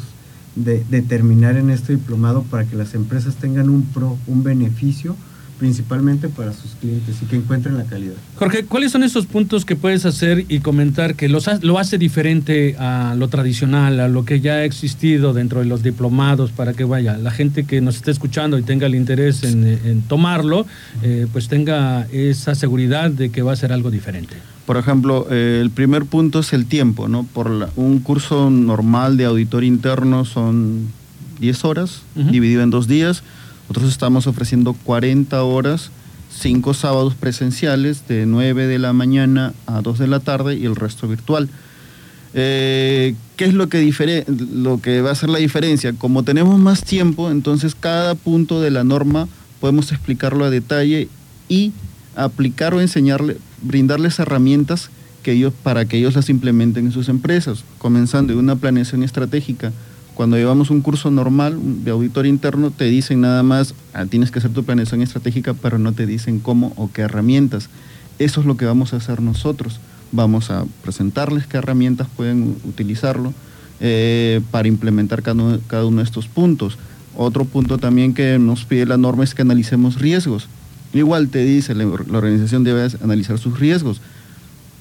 determinar 0.56 1.58
en 1.58 1.70
este 1.70 1.96
diplomado 1.96 2.44
para 2.44 2.66
que 2.66 2.78
las 2.78 2.94
empresas 2.94 3.36
tengan 3.36 3.70
un 3.70 3.84
pro, 3.84 4.18
un 4.26 4.44
beneficio 4.44 5.16
principalmente 5.58 6.28
para 6.28 6.54
sus 6.54 6.72
clientes 6.82 7.16
y 7.22 7.26
que 7.26 7.38
encuentren 7.38 7.78
la 7.78 7.86
calidad. 7.86 8.16
Jorge, 8.36 8.66
¿cuáles 8.66 8.92
son 8.92 9.04
esos 9.04 9.26
puntos 9.26 9.64
que 9.66 9.76
puedes 9.76 10.06
hacer 10.06 10.46
y 10.50 10.60
comentar 10.60 11.16
que 11.16 11.30
los, 11.30 11.50
lo 11.64 11.80
hace 11.80 11.98
diferente 11.98 12.76
a 12.78 13.16
lo 13.18 13.30
tradicional, 13.30 14.00
a 14.00 14.08
lo 14.08 14.26
que 14.26 14.42
ya 14.42 14.54
ha 14.54 14.64
existido 14.66 15.34
dentro 15.34 15.62
de 15.62 15.66
los 15.66 15.82
diplomados 15.82 16.52
para 16.52 16.74
que 16.74 16.84
vaya, 16.84 17.18
la 17.18 17.32
gente 17.32 17.66
que 17.66 17.82
nos 17.82 17.96
esté 17.96 18.12
escuchando 18.12 18.58
y 18.58 18.64
tenga 18.64 18.88
el 18.88 18.96
interés 18.96 19.44
en, 19.44 20.02
tomarlo, 20.08 20.66
eh, 21.02 21.28
pues 21.32 21.48
tenga 21.48 22.06
esa 22.12 22.56
seguridad 22.56 23.10
de 23.10 23.30
que 23.30 23.42
va 23.42 23.54
a 23.54 23.56
ser 23.56 23.72
algo 23.72 23.92
diferente? 23.92 24.36
Por 24.66 24.78
ejemplo, 24.78 25.28
eh, 25.30 25.60
el 25.62 25.70
primer 25.70 26.06
punto 26.06 26.40
es 26.40 26.52
el 26.54 26.66
tiempo, 26.66 27.08
¿no? 27.08 27.24
Por 27.24 27.70
un 27.76 28.00
curso 28.00 28.50
normal 28.50 29.16
de 29.16 29.26
auditor 29.26 29.64
interno 29.64 30.26
son 30.26 30.88
10 31.40 31.66
horas, 31.66 32.02
dividido 32.16 32.64
en 32.64 32.72
dos 32.72 32.88
días 32.88 33.24
nosotros 33.68 33.92
estamos 33.92 34.28
ofreciendo 34.28 34.74
40 34.74 35.44
horas, 35.44 35.92
5 36.40 36.74
sábados 36.74 37.16
presenciales 37.16 38.08
de 38.08 38.26
9 38.26 38.68
de 38.68 38.80
la 38.80 38.94
mañana 38.94 39.54
a 39.66 39.82
2 39.82 40.00
de 40.00 40.08
la 40.08 40.20
tarde 40.20 40.56
y 40.56 40.66
el 40.66 40.76
resto 40.76 41.08
virtual. 41.08 41.50
Eh, 42.34 43.16
¿Qué 43.38 43.46
es 43.46 43.54
lo 43.54 43.70
que, 43.70 44.26
lo 44.54 44.82
que 44.82 45.02
va 45.02 45.10
a 45.10 45.14
hacer 45.14 45.30
la 45.30 45.40
diferencia? 45.40 45.94
Como 45.94 46.24
tenemos 46.24 46.60
más 46.60 46.84
tiempo, 46.84 47.32
entonces 47.32 47.76
cada 47.76 48.14
punto 48.14 48.62
de 48.62 48.72
la 48.72 48.84
norma 48.84 49.28
podemos 49.60 49.92
explicarlo 49.92 50.46
a 50.46 50.50
detalle 50.50 51.08
y 51.50 51.72
aplicar 52.16 52.74
o 52.74 52.82
enseñarle, 52.82 53.38
brindarles 53.62 54.20
herramientas 54.20 54.90
que 55.24 55.32
ellos, 55.32 55.54
para 55.64 55.86
que 55.86 55.98
ellos 55.98 56.16
las 56.16 56.30
implementen 56.30 56.86
en 56.86 56.92
sus 56.92 57.10
empresas, 57.10 57.64
comenzando 57.80 58.34
de 58.34 58.40
una 58.40 58.56
planeación 58.56 59.02
estratégica 59.02 59.72
cuando 60.16 60.38
llevamos 60.38 60.70
un 60.70 60.82
curso 60.82 61.12
normal 61.12 61.60
de 61.84 61.92
auditor 61.92 62.26
interno, 62.26 62.72
te 62.72 62.86
dicen 62.86 63.22
nada 63.22 63.44
más, 63.44 63.76
ah, 63.94 64.06
tienes 64.06 64.32
que 64.32 64.40
hacer 64.40 64.52
tu 64.52 64.64
planeación 64.64 65.02
estratégica, 65.02 65.54
pero 65.54 65.78
no 65.78 65.92
te 65.92 66.06
dicen 66.06 66.40
cómo 66.40 66.72
o 66.78 66.90
qué 66.92 67.02
herramientas. 67.02 67.70
Eso 68.18 68.40
es 68.40 68.48
lo 68.48 68.56
que 68.56 68.66
vamos 68.66 68.94
a 68.94 68.98
hacer 68.98 69.22
nosotros. 69.22 69.82
Vamos 70.14 70.52
a 70.52 70.66
presentarles 70.82 71.48
qué 71.48 71.58
herramientas 71.58 72.08
pueden 72.16 72.56
utilizarlo 72.64 73.34
eh, 73.82 74.40
para 74.52 74.70
implementar 74.70 75.22
cada 75.22 75.86
uno, 75.86 75.98
de 75.98 76.04
estos 76.04 76.28
puntos. 76.28 76.78
Otro 77.18 77.44
punto 77.44 77.78
también 77.78 78.14
que 78.14 78.40
nos 78.40 78.64
pide 78.64 78.86
la 78.86 78.98
norma 78.98 79.26
es 79.26 79.36
que 79.36 79.42
analicemos 79.42 80.00
riesgos. 80.00 80.48
Igual 80.94 81.28
te 81.28 81.44
dice, 81.44 81.76
la, 81.76 81.84
la 81.84 82.18
organización 82.18 82.64
debe 82.64 82.88
analizar 83.04 83.38
sus 83.38 83.60
riesgos, 83.60 84.00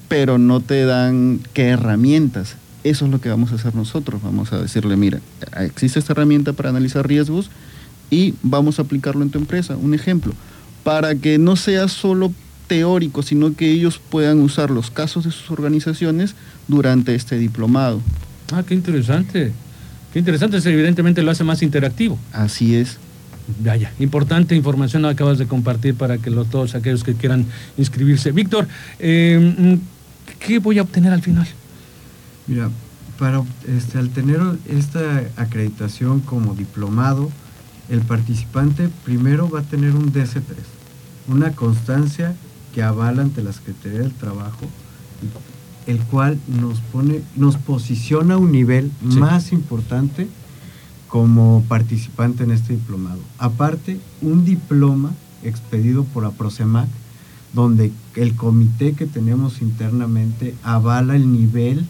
pero 0.07 0.37
no 0.37 0.61
te 0.61 0.85
dan 0.85 1.41
qué 1.53 1.67
herramientas 1.67 2.55
eso 2.85 3.05
es 3.05 3.11
lo 3.11 3.19
que 3.19 3.29
vamos 3.29 3.51
a 3.51 3.55
hacer 3.55 3.73
nosotros. 3.73 4.21
Vamos 4.21 4.53
a 4.53 4.61
decirle, 4.61 4.95
mira, 4.95 5.19
existe 5.59 5.97
esta 5.97 6.13
herramienta 6.13 6.53
para 6.53 6.69
analizar 6.69 7.07
riesgos 7.07 7.49
y 8.11 8.35
vamos 8.43 8.77
a 8.77 8.83
aplicarlo 8.83 9.23
en 9.23 9.31
tu 9.31 9.39
empresa. 9.39 9.75
Un 9.75 9.95
ejemplo, 9.95 10.33
para 10.83 11.15
que 11.15 11.39
no 11.39 11.55
sea 11.55 11.87
solo 11.87 12.31
teórico, 12.67 13.23
sino 13.23 13.55
que 13.55 13.71
ellos 13.71 13.99
puedan 14.09 14.39
usar 14.39 14.69
los 14.69 14.91
casos 14.91 15.25
de 15.25 15.31
sus 15.31 15.49
organizaciones 15.49 16.35
durante 16.67 17.15
este 17.15 17.39
diplomado. 17.39 18.01
Ah, 18.53 18.61
qué 18.61 18.75
interesante. 18.75 19.51
Qué 20.13 20.19
interesante, 20.19 20.57
evidentemente 20.57 21.23
lo 21.23 21.31
hace 21.31 21.43
más 21.43 21.63
interactivo. 21.63 22.19
Así 22.33 22.75
es. 22.75 22.97
Vaya, 23.63 23.91
importante 23.99 24.55
información 24.55 25.05
acabas 25.05 25.39
de 25.39 25.47
compartir 25.47 25.95
para 25.95 26.19
que 26.19 26.29
los, 26.29 26.51
todos 26.51 26.75
aquellos 26.75 27.03
que 27.03 27.15
quieran 27.15 27.47
inscribirse. 27.77 28.31
Víctor, 28.31 28.67
eh, 28.99 29.79
¿qué 30.39 30.59
voy 30.59 30.77
a 30.77 30.83
obtener 30.83 31.11
al 31.11 31.23
final? 31.23 31.47
Mira, 32.47 32.69
para, 33.17 33.43
este, 33.67 33.97
al 33.97 34.09
tener 34.09 34.41
esta 34.67 35.23
acreditación 35.37 36.19
como 36.19 36.53
diplomado, 36.53 37.29
el 37.89 38.01
participante 38.01 38.89
primero 39.03 39.49
va 39.49 39.59
a 39.59 39.63
tener 39.63 39.95
un 39.95 40.11
DC3, 40.11 40.41
una 41.27 41.51
constancia 41.51 42.35
que 42.73 42.83
avala 42.83 43.21
ante 43.21 43.41
la 43.41 43.53
Secretaría 43.53 43.99
del 43.99 44.13
Trabajo, 44.13 44.65
el 45.87 45.99
cual 45.99 46.39
nos 46.47 46.81
pone, 46.81 47.21
nos 47.35 47.57
posiciona 47.57 48.33
a 48.33 48.37
un 48.37 48.51
nivel 48.51 48.91
más 49.01 49.51
importante 49.51 50.27
como 51.07 51.63
participante 51.67 52.43
en 52.43 52.51
este 52.51 52.73
diplomado. 52.73 53.21
Aparte, 53.37 53.99
un 54.21 54.43
diploma 54.43 55.11
expedido 55.43 56.03
por 56.03 56.25
APROCEMAC, 56.25 56.89
donde 57.53 57.91
el 58.15 58.35
comité 58.35 58.93
que 58.93 59.05
tenemos 59.05 59.61
internamente 59.61 60.55
avala 60.63 61.15
el 61.15 61.31
nivel 61.31 61.87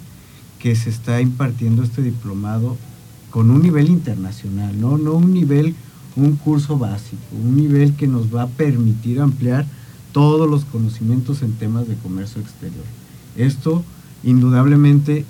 que 0.65 0.75
se 0.75 0.89
está 0.89 1.21
impartiendo 1.21 1.83
este 1.83 2.01
diplomado 2.01 2.75
con 3.29 3.51
un 3.51 3.61
nivel 3.61 3.87
internacional, 3.87 4.81
¿no? 4.81 4.97
No 4.97 5.13
un 5.13 5.31
nivel, 5.31 5.75
un 6.15 6.37
curso 6.37 6.79
básico, 6.79 7.21
un 7.39 7.55
nivel 7.55 7.93
que 7.93 8.07
nos 8.07 8.33
va 8.33 8.41
a 8.41 8.47
permitir 8.47 9.21
ampliar 9.21 9.67
todos 10.11 10.49
los 10.49 10.65
conocimientos 10.65 11.43
en 11.43 11.53
temas 11.53 11.87
de 11.87 11.93
comercio 11.97 12.41
exterior. 12.41 12.83
Esto 13.37 13.83
indudablemente 14.23 15.23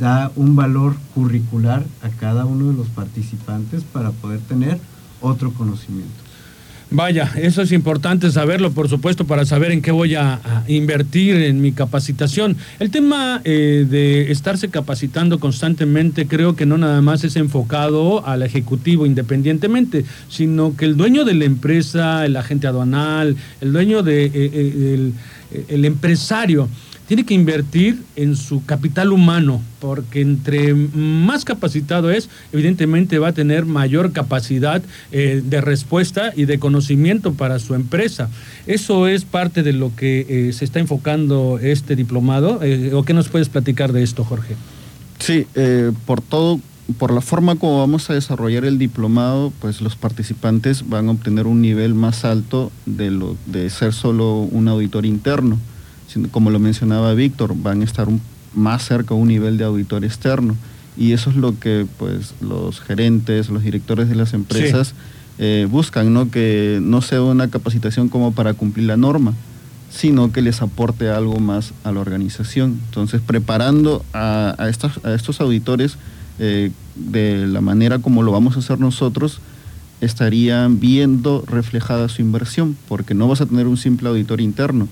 da 0.00 0.32
un 0.36 0.56
valor 0.56 0.96
curricular 1.14 1.84
a 2.00 2.08
cada 2.08 2.46
uno 2.46 2.68
de 2.68 2.72
los 2.72 2.88
participantes 2.88 3.84
para 3.84 4.10
poder 4.10 4.40
tener 4.40 4.80
otro 5.20 5.52
conocimiento. 5.52 6.21
Vaya, 6.94 7.32
eso 7.36 7.62
es 7.62 7.72
importante 7.72 8.30
saberlo, 8.30 8.72
por 8.72 8.86
supuesto, 8.86 9.26
para 9.26 9.46
saber 9.46 9.72
en 9.72 9.80
qué 9.80 9.90
voy 9.90 10.14
a, 10.14 10.40
invertir 10.68 11.36
en 11.36 11.62
mi 11.62 11.72
capacitación. 11.72 12.56
El 12.78 12.90
tema 12.90 13.40
eh, 13.44 13.86
de 13.88 14.30
estarse 14.30 14.68
capacitando 14.68 15.40
constantemente 15.40 16.26
creo 16.26 16.54
que 16.54 16.66
no 16.66 16.76
nada 16.76 17.00
más 17.00 17.24
es 17.24 17.36
enfocado 17.36 18.26
al 18.26 18.42
ejecutivo 18.42 19.06
independientemente, 19.06 20.04
sino 20.28 20.76
que 20.76 20.84
el 20.84 20.96
dueño 20.96 21.24
de 21.24 21.34
la 21.34 21.46
empresa, 21.46 22.26
el 22.26 22.36
agente 22.36 22.66
aduanal, 22.66 23.36
el 23.62 23.72
dueño 23.72 24.02
de, 24.02 24.26
eh, 24.26 24.32
eh, 24.34 25.12
el 25.68 25.84
empresario, 25.86 26.68
tiene 27.12 27.26
que 27.26 27.34
invertir 27.34 28.02
en 28.16 28.36
su 28.36 28.64
capital 28.64 29.12
humano, 29.12 29.60
porque 29.80 30.22
entre 30.22 30.72
más 30.72 31.44
capacitado 31.44 32.10
es, 32.10 32.30
evidentemente 32.54 33.18
va 33.18 33.28
a 33.28 33.32
tener 33.34 33.66
mayor 33.66 34.12
capacidad 34.12 34.82
eh, 35.10 35.42
de 35.44 35.60
respuesta 35.60 36.32
y 36.34 36.46
de 36.46 36.58
conocimiento 36.58 37.34
para 37.34 37.58
su 37.58 37.74
empresa. 37.74 38.30
Eso 38.66 39.08
es 39.08 39.26
parte 39.26 39.62
de 39.62 39.74
lo 39.74 39.94
que 39.94 40.24
eh, 40.26 40.54
se 40.54 40.64
está 40.64 40.80
enfocando 40.80 41.58
este 41.58 41.96
diplomado. 41.96 42.60
Eh, 42.62 42.94
¿O 42.94 43.02
qué 43.02 43.12
nos 43.12 43.28
puedes 43.28 43.50
platicar 43.50 43.92
de 43.92 44.02
esto, 44.02 44.24
Jorge? 44.24 44.56
Sí, 45.18 45.46
por 46.06 46.22
todo 46.22 46.60
por 46.96 47.12
la 47.12 47.20
forma 47.20 47.56
como 47.56 47.78
vamos 47.78 48.08
a 48.08 48.14
desarrollar 48.14 48.64
el 48.64 48.78
diplomado, 48.78 49.52
pues 49.60 49.82
los 49.82 49.96
participantes 49.96 50.88
van 50.88 51.08
a 51.08 51.10
obtener 51.10 51.46
un 51.46 51.60
nivel 51.60 51.92
más 51.92 52.24
alto 52.24 52.72
de, 52.86 53.10
lo, 53.10 53.36
de 53.44 53.68
ser 53.68 53.92
solo 53.92 54.36
un 54.36 54.66
auditor 54.68 55.04
interno 55.04 55.58
como 56.30 56.50
lo 56.50 56.58
mencionaba 56.58 57.14
Víctor, 57.14 57.54
van 57.56 57.82
a 57.82 57.84
estar 57.84 58.08
más 58.54 58.84
cerca 58.84 59.14
a 59.14 59.16
un 59.16 59.28
nivel 59.28 59.58
de 59.58 59.64
auditor 59.64 60.04
externo. 60.04 60.56
Y 60.96 61.12
eso 61.12 61.30
es 61.30 61.36
lo 61.36 61.58
que 61.58 61.86
pues, 61.98 62.34
los 62.40 62.80
gerentes, 62.80 63.48
los 63.48 63.62
directores 63.62 64.08
de 64.08 64.14
las 64.14 64.34
empresas 64.34 64.94
eh, 65.38 65.66
buscan, 65.70 66.12
¿no? 66.12 66.30
Que 66.30 66.80
no 66.82 67.00
sea 67.00 67.22
una 67.22 67.48
capacitación 67.48 68.08
como 68.08 68.32
para 68.32 68.52
cumplir 68.52 68.86
la 68.86 68.98
norma, 68.98 69.32
sino 69.90 70.32
que 70.32 70.42
les 70.42 70.60
aporte 70.60 71.08
algo 71.08 71.38
más 71.38 71.72
a 71.84 71.92
la 71.92 72.00
organización. 72.00 72.78
Entonces, 72.88 73.22
preparando 73.24 74.04
a, 74.12 74.54
a, 74.58 74.64
a 74.64 75.14
estos 75.14 75.40
auditores 75.40 75.96
eh, 76.38 76.70
de 76.94 77.46
la 77.46 77.60
manera 77.60 77.98
como 77.98 78.22
lo 78.22 78.32
vamos 78.32 78.56
a 78.56 78.60
hacer 78.60 78.78
nosotros, 78.78 79.40
estarían 80.00 80.80
viendo 80.80 81.44
reflejada 81.46 82.08
su 82.08 82.22
inversión, 82.22 82.76
porque 82.88 83.14
no 83.14 83.28
vas 83.28 83.40
a 83.40 83.46
tener 83.46 83.66
un 83.66 83.76
simple 83.76 84.08
auditor 84.08 84.40
interno, 84.40 84.88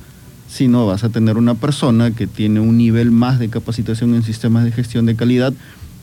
sino 0.50 0.86
vas 0.86 1.04
a 1.04 1.10
tener 1.10 1.36
una 1.36 1.54
persona 1.54 2.10
que 2.10 2.26
tiene 2.26 2.60
un 2.60 2.76
nivel 2.76 3.10
más 3.10 3.38
de 3.38 3.48
capacitación 3.48 4.14
en 4.14 4.22
sistemas 4.22 4.64
de 4.64 4.72
gestión 4.72 5.06
de 5.06 5.14
calidad 5.16 5.52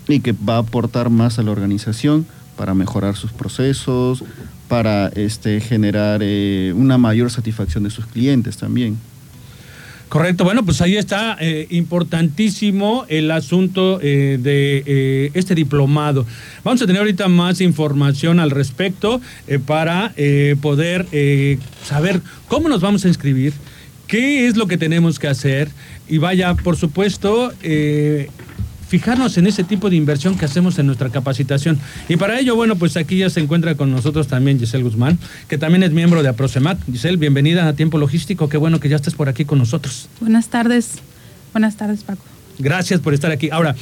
y 0.08 0.22
que 0.22 0.32
va 0.32 0.56
a 0.56 0.60
aportar 0.60 1.10
más 1.10 1.38
a 1.38 1.44
la 1.44 1.51
organización 1.51 2.25
para 2.56 2.74
mejorar 2.74 3.16
sus 3.16 3.32
procesos, 3.32 4.24
para 4.68 5.08
este, 5.10 5.60
generar 5.60 6.22
eh, 6.24 6.74
una 6.75 6.98
mayor 6.98 7.30
satisfacción 7.30 7.84
de 7.84 7.89
sus 7.89 8.06
clientes 8.06 8.58
también. 8.58 8.98
Correcto, 10.10 10.46
bueno, 10.46 10.63
pues 10.63 10.80
ahí 10.80 10.96
está 10.96 11.36
eh, 11.42 11.68
importantísimo 11.70 13.06
el 13.10 13.30
asunto 13.30 14.00
eh, 14.01 14.39
de 14.42 15.32
este 15.34 15.54
diplomado. 15.54 16.25
Vamos 16.63 16.82
a 16.82 16.88
tener 16.88 17.01
ahorita 17.01 17.27
más 17.27 17.60
información 17.60 18.39
al 18.39 18.51
respecto 18.51 19.20
para 19.66 20.13
poder 20.62 21.06
saber 21.84 22.22
cómo 22.48 22.70
nos 22.70 22.80
vamos 22.80 23.04
a 23.04 23.10
inscribir, 23.10 23.51
qué 24.08 24.48
es 24.48 24.58
lo 24.58 24.68
que 24.68 24.78
tenemos 24.78 25.20
que 25.20 25.28
hacer 25.28 25.70
y 26.08 26.18
vaya, 26.18 26.56
por 26.56 26.78
supuesto, 26.78 27.54
eh, 27.62 28.30
fijarnos 28.88 29.38
en 29.38 29.48
ese 29.48 29.64
tipo 29.64 29.90
de 29.90 29.98
inversión 29.98 30.38
que 30.38 30.46
hacemos 30.46 30.80
en 30.80 30.88
nuestra 30.88 31.10
capacitación. 31.10 31.78
Y 32.08 32.16
para 32.16 32.40
ello, 32.40 32.56
bueno, 32.56 32.78
pues 32.78 32.96
aquí 32.98 33.18
ya 33.18 33.30
se 33.30 33.42
encuentra 33.42 33.76
con 33.76 33.92
nosotros 33.92 34.28
también 34.28 34.60
Giselle 34.60 34.84
Guzmán, 34.84 35.20
que 35.48 35.58
también 35.58 35.84
es 35.84 35.92
miembro 35.92 36.24
de 36.24 36.30
Aprosemac. 36.30 36.80
Giselle, 36.86 37.18
bienvenida 37.18 37.68
a 37.68 37.74
Tiempo 37.74 37.98
Logístico, 37.98 38.50
qué 38.50 38.58
bueno 38.58 38.80
que 38.80 38.90
ya 38.90 38.96
estés 38.96 39.14
por 39.14 39.30
aquí 39.30 39.46
con 39.46 39.60
nosotros. 39.60 40.10
Buenas 40.22 40.48
tardes. 40.48 41.00
Buenas 41.54 41.76
tardes, 41.76 42.04
Paco. 42.04 42.24
Gracias 42.60 43.00
por 43.02 43.14
estar 43.14 43.32
aquí. 43.32 43.50
Ahora, 43.52 43.76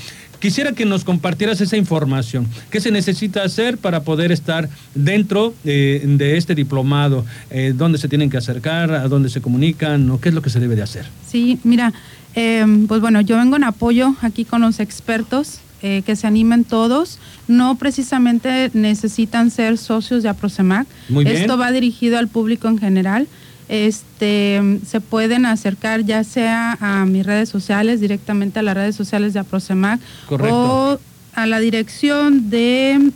quisiera 0.45 0.73
que 0.73 0.85
nos 0.85 1.03
compartieras 1.03 1.59
esa 1.59 1.75
información. 1.75 2.45
¿Qué 2.69 2.79
se 2.79 2.91
necesita 2.91 3.41
hacer 3.41 3.79
para 3.79 4.03
poder 4.03 4.31
estar 4.31 4.69
dentro 4.93 5.55
eh, 5.65 6.03
de 6.05 6.37
este 6.37 6.53
diplomado? 6.53 7.25
Eh, 7.49 7.73
¿Dónde 7.75 7.97
se 7.97 8.07
tienen 8.07 8.29
que 8.29 8.37
acercar? 8.37 8.91
¿A 8.91 9.07
dónde 9.07 9.29
se 9.29 9.41
comunican? 9.41 10.07
¿O 10.11 10.21
qué 10.21 10.29
es 10.29 10.35
lo 10.35 10.43
que 10.43 10.51
se 10.51 10.59
debe 10.59 10.75
de 10.75 10.83
hacer? 10.83 11.07
Sí, 11.27 11.57
mira, 11.63 11.93
eh, 12.35 12.63
pues 12.87 13.01
bueno, 13.01 13.21
yo 13.21 13.37
vengo 13.37 13.55
en 13.55 13.63
apoyo 13.63 14.15
aquí 14.21 14.45
con 14.45 14.61
los 14.61 14.79
expertos, 14.79 15.61
eh, 15.81 16.03
que 16.05 16.15
se 16.15 16.27
animen 16.27 16.63
todos. 16.63 17.17
No 17.47 17.73
precisamente 17.73 18.69
necesitan 18.75 19.49
ser 19.49 19.79
socios 19.79 20.21
de 20.21 20.29
Aprosemac. 20.29 20.85
Muy 21.09 21.25
bien. 21.25 21.37
Esto 21.37 21.57
va 21.57 21.71
dirigido 21.71 22.19
al 22.19 22.27
público 22.27 22.67
en 22.67 22.77
general. 22.77 23.27
Este, 23.67 24.79
se 24.85 25.01
pueden 25.01 25.45
acercar 25.45 26.03
ya 26.03 26.23
sea 26.23 26.77
a 26.79 27.05
mis 27.05 27.25
redes 27.25 27.49
sociales, 27.49 27.99
directamente 27.99 28.59
a 28.59 28.61
las 28.61 28.75
redes 28.75 28.95
sociales 28.95 29.33
de 29.33 29.39
Aprosemac, 29.39 29.99
Correcto. 30.27 30.55
o 30.55 30.99
a 31.33 31.47
la 31.47 31.59
dirección 31.59 32.49
de 32.49 33.11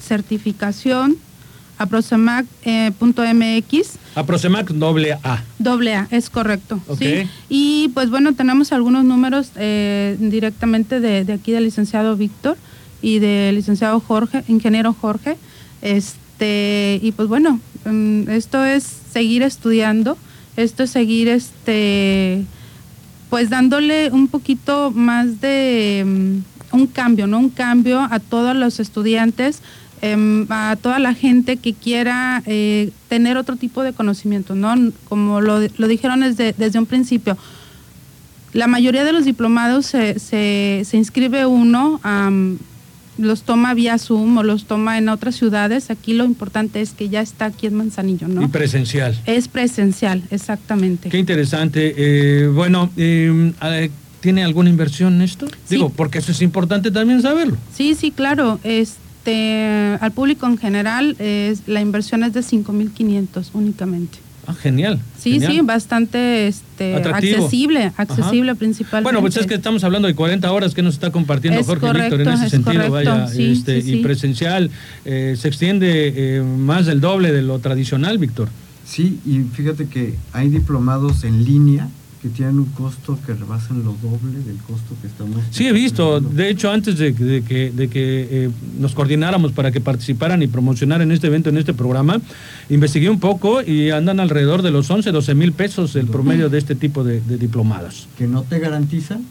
certificación 0.00 1.16
aprosemac.mx. 1.78 3.88
Aprosemac 4.14 4.68
doble 4.70 5.14
A. 5.22 5.42
Doble 5.58 5.94
A, 5.94 6.08
es 6.10 6.28
correcto. 6.28 6.78
¿sí? 6.98 7.26
Y 7.48 7.88
pues 7.94 8.10
bueno, 8.10 8.34
tenemos 8.34 8.72
algunos 8.72 9.04
números 9.04 9.50
eh, 9.56 10.16
directamente 10.20 11.00
de, 11.00 11.24
de 11.24 11.32
aquí 11.32 11.52
del 11.52 11.64
licenciado 11.64 12.16
Víctor 12.16 12.58
y 13.00 13.18
del 13.18 13.54
licenciado 13.54 13.98
Jorge, 14.00 14.44
ingeniero 14.46 14.92
Jorge. 14.92 15.38
Este, 15.80 16.19
y 16.46 17.12
pues 17.12 17.28
bueno, 17.28 17.60
mm, 17.84 18.28
esto 18.30 18.64
es 18.64 18.84
seguir 19.12 19.42
estudiando, 19.42 20.16
esto 20.56 20.84
es 20.84 20.90
seguir 20.90 21.28
este 21.28 22.44
pues 23.30 23.48
dándole 23.48 24.10
un 24.10 24.26
poquito 24.28 24.90
más 24.90 25.40
de 25.40 26.04
mm, 26.04 26.76
un 26.76 26.86
cambio, 26.86 27.26
¿no? 27.26 27.38
Un 27.38 27.50
cambio 27.50 28.00
a 28.00 28.18
todos 28.18 28.56
los 28.56 28.80
estudiantes, 28.80 29.60
em, 30.02 30.46
a 30.50 30.76
toda 30.80 30.98
la 30.98 31.14
gente 31.14 31.56
que 31.56 31.72
quiera 31.74 32.42
eh, 32.46 32.90
tener 33.08 33.36
otro 33.36 33.56
tipo 33.56 33.82
de 33.82 33.92
conocimiento, 33.92 34.54
¿no? 34.54 34.74
Como 35.08 35.40
lo, 35.40 35.60
lo 35.76 35.88
dijeron 35.88 36.20
desde, 36.20 36.54
desde 36.58 36.78
un 36.78 36.86
principio, 36.86 37.36
la 38.52 38.66
mayoría 38.66 39.04
de 39.04 39.12
los 39.12 39.24
diplomados 39.24 39.86
se, 39.86 40.18
se, 40.18 40.96
inscribe 40.96 41.46
uno, 41.46 42.00
am, 42.02 42.58
los 43.20 43.42
toma 43.42 43.74
vía 43.74 43.98
Zoom 43.98 44.38
o 44.38 44.42
los 44.42 44.64
toma 44.64 44.98
en 44.98 45.08
otras 45.08 45.36
ciudades. 45.36 45.90
Aquí 45.90 46.14
lo 46.14 46.24
importante 46.24 46.80
es 46.80 46.92
que 46.92 47.08
ya 47.08 47.20
está 47.20 47.46
aquí 47.46 47.66
en 47.66 47.74
Manzanillo, 47.74 48.28
¿no? 48.28 48.42
Y 48.42 48.48
presencial. 48.48 49.18
Es 49.26 49.48
presencial, 49.48 50.22
exactamente. 50.30 51.08
Qué 51.08 51.18
interesante. 51.18 51.94
Eh, 51.96 52.48
bueno, 52.48 52.90
eh, 52.96 53.52
eh, 53.62 53.90
¿tiene 54.20 54.44
alguna 54.44 54.70
inversión 54.70 55.14
en 55.14 55.22
esto? 55.22 55.46
Sí. 55.46 55.76
Digo, 55.76 55.90
porque 55.90 56.18
eso 56.18 56.32
es 56.32 56.42
importante 56.42 56.90
también 56.90 57.22
saberlo. 57.22 57.56
Sí, 57.74 57.94
sí, 57.94 58.10
claro. 58.10 58.58
Este, 58.64 59.96
al 60.00 60.12
público 60.12 60.46
en 60.46 60.58
general, 60.58 61.16
es, 61.18 61.62
la 61.66 61.80
inversión 61.80 62.24
es 62.24 62.32
de 62.32 62.40
5.500 62.40 63.50
únicamente. 63.54 64.18
Ah, 64.46 64.54
genial. 64.54 64.98
Sí, 65.18 65.32
genial. 65.32 65.52
sí, 65.52 65.60
bastante 65.60 66.46
este, 66.48 66.94
Atractivo. 66.96 67.36
accesible, 67.44 67.92
accesible 67.96 68.50
Ajá. 68.52 68.58
principalmente. 68.58 69.04
Bueno, 69.04 69.20
pues 69.20 69.36
es 69.36 69.46
que 69.46 69.54
estamos 69.54 69.84
hablando 69.84 70.08
de 70.08 70.14
40 70.14 70.50
horas 70.50 70.74
que 70.74 70.82
nos 70.82 70.94
está 70.94 71.12
compartiendo 71.12 71.60
Es 71.60 71.66
Jorge 71.66 71.86
correcto, 71.86 72.16
Víctor 72.16 72.32
en 72.32 72.38
ese 72.38 72.44
es 72.46 72.50
sentido, 72.50 72.88
correcto, 72.88 73.10
vaya, 73.10 73.28
sí, 73.28 73.52
este, 73.52 73.82
sí, 73.82 73.94
y 73.98 74.02
presencial 74.02 74.70
eh, 75.04 75.36
se 75.38 75.48
extiende 75.48 76.12
eh, 76.16 76.42
más 76.42 76.86
del 76.86 77.00
doble 77.00 77.32
de 77.32 77.42
lo 77.42 77.58
tradicional, 77.58 78.18
Víctor. 78.18 78.48
Sí, 78.84 79.20
y 79.24 79.40
fíjate 79.54 79.86
que 79.86 80.16
hay 80.32 80.48
diplomados 80.48 81.22
en 81.24 81.44
línea 81.44 81.88
que 82.20 82.28
tienen 82.28 82.58
un 82.58 82.66
costo 82.66 83.18
que 83.24 83.32
rebasan 83.32 83.82
lo 83.82 83.92
doble 84.02 84.38
del 84.44 84.56
costo 84.58 84.94
que 85.00 85.06
estamos. 85.06 85.38
Sí, 85.50 85.66
he 85.66 85.72
visto. 85.72 86.20
De 86.20 86.50
hecho, 86.50 86.70
antes 86.70 86.98
de, 86.98 87.12
de 87.12 87.42
que, 87.42 87.70
de 87.70 87.88
que 87.88 88.28
eh, 88.30 88.50
nos 88.78 88.94
coordináramos 88.94 89.52
para 89.52 89.70
que 89.72 89.80
participaran 89.80 90.42
y 90.42 90.46
promocionaran 90.46 91.10
este 91.12 91.28
evento 91.28 91.48
en 91.48 91.56
este 91.56 91.72
programa, 91.72 92.20
investigué 92.68 93.08
un 93.08 93.20
poco 93.20 93.62
y 93.62 93.90
andan 93.90 94.20
alrededor 94.20 94.62
de 94.62 94.70
los 94.70 94.90
11, 94.90 95.10
12 95.12 95.34
mil 95.34 95.52
pesos 95.52 95.96
el 95.96 96.06
promedio 96.06 96.50
de 96.50 96.58
este 96.58 96.74
tipo 96.74 97.04
de, 97.04 97.20
de 97.20 97.38
diplomados. 97.38 98.06
que 98.18 98.26
no 98.26 98.42
te 98.42 98.58
garantizan 98.58 99.24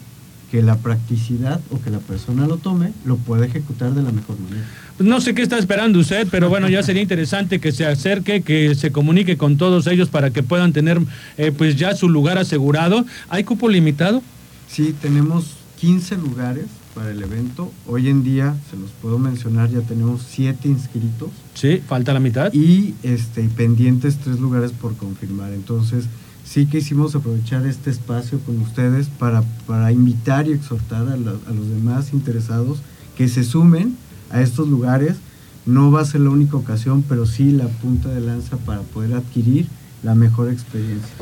que 0.50 0.62
la 0.62 0.76
practicidad 0.78 1.60
o 1.70 1.80
que 1.80 1.90
la 1.90 1.98
persona 2.00 2.46
lo 2.46 2.56
tome, 2.56 2.92
lo 3.04 3.16
pueda 3.16 3.46
ejecutar 3.46 3.94
de 3.94 4.02
la 4.02 4.10
mejor 4.10 4.38
manera. 4.40 4.66
No 4.98 5.20
sé 5.20 5.34
qué 5.34 5.42
está 5.42 5.58
esperando 5.58 5.98
usted, 6.00 6.26
pero 6.30 6.48
bueno, 6.48 6.68
ya 6.68 6.82
sería 6.82 7.02
interesante 7.02 7.60
que 7.60 7.72
se 7.72 7.86
acerque, 7.86 8.42
que 8.42 8.74
se 8.74 8.90
comunique 8.92 9.36
con 9.36 9.56
todos 9.56 9.86
ellos 9.86 10.08
para 10.08 10.30
que 10.30 10.42
puedan 10.42 10.72
tener 10.72 11.00
eh, 11.38 11.52
pues 11.56 11.76
ya 11.76 11.94
su 11.94 12.08
lugar 12.08 12.36
asegurado. 12.36 13.04
¿Hay 13.28 13.44
cupo 13.44 13.68
limitado? 13.68 14.22
Sí, 14.68 14.94
tenemos 15.00 15.54
15 15.80 16.16
lugares 16.16 16.66
para 16.94 17.12
el 17.12 17.22
evento. 17.22 17.72
Hoy 17.86 18.08
en 18.08 18.24
día, 18.24 18.54
se 18.70 18.76
los 18.76 18.90
puedo 19.00 19.18
mencionar, 19.18 19.70
ya 19.70 19.80
tenemos 19.80 20.22
7 20.28 20.66
inscritos 20.68 21.30
Sí, 21.54 21.80
falta 21.86 22.12
la 22.12 22.20
mitad. 22.20 22.52
y 22.52 22.94
este, 23.04 23.42
pendientes 23.44 24.18
3 24.18 24.40
lugares 24.40 24.72
por 24.72 24.96
confirmar. 24.96 25.52
Entonces, 25.52 26.04
sí 26.50 26.66
quisimos 26.66 27.14
aprovechar 27.14 27.64
este 27.64 27.90
espacio 27.90 28.40
con 28.40 28.60
ustedes 28.60 29.06
para, 29.06 29.42
para 29.68 29.92
invitar 29.92 30.48
y 30.48 30.52
exhortar 30.52 31.06
a, 31.06 31.12
a 31.12 31.52
los 31.52 31.68
demás 31.68 32.12
interesados 32.12 32.80
que 33.16 33.28
se 33.28 33.44
sumen 33.44 33.96
a 34.30 34.40
estos 34.40 34.68
lugares. 34.68 35.18
No 35.64 35.92
va 35.92 36.00
a 36.00 36.04
ser 36.04 36.22
la 36.22 36.30
única 36.30 36.56
ocasión, 36.56 37.04
pero 37.08 37.24
sí 37.24 37.52
la 37.52 37.68
punta 37.68 38.08
de 38.08 38.20
lanza 38.20 38.56
para 38.56 38.80
poder 38.80 39.14
adquirir 39.14 39.68
la 40.02 40.16
mejor 40.16 40.50
experiencia. 40.50 41.14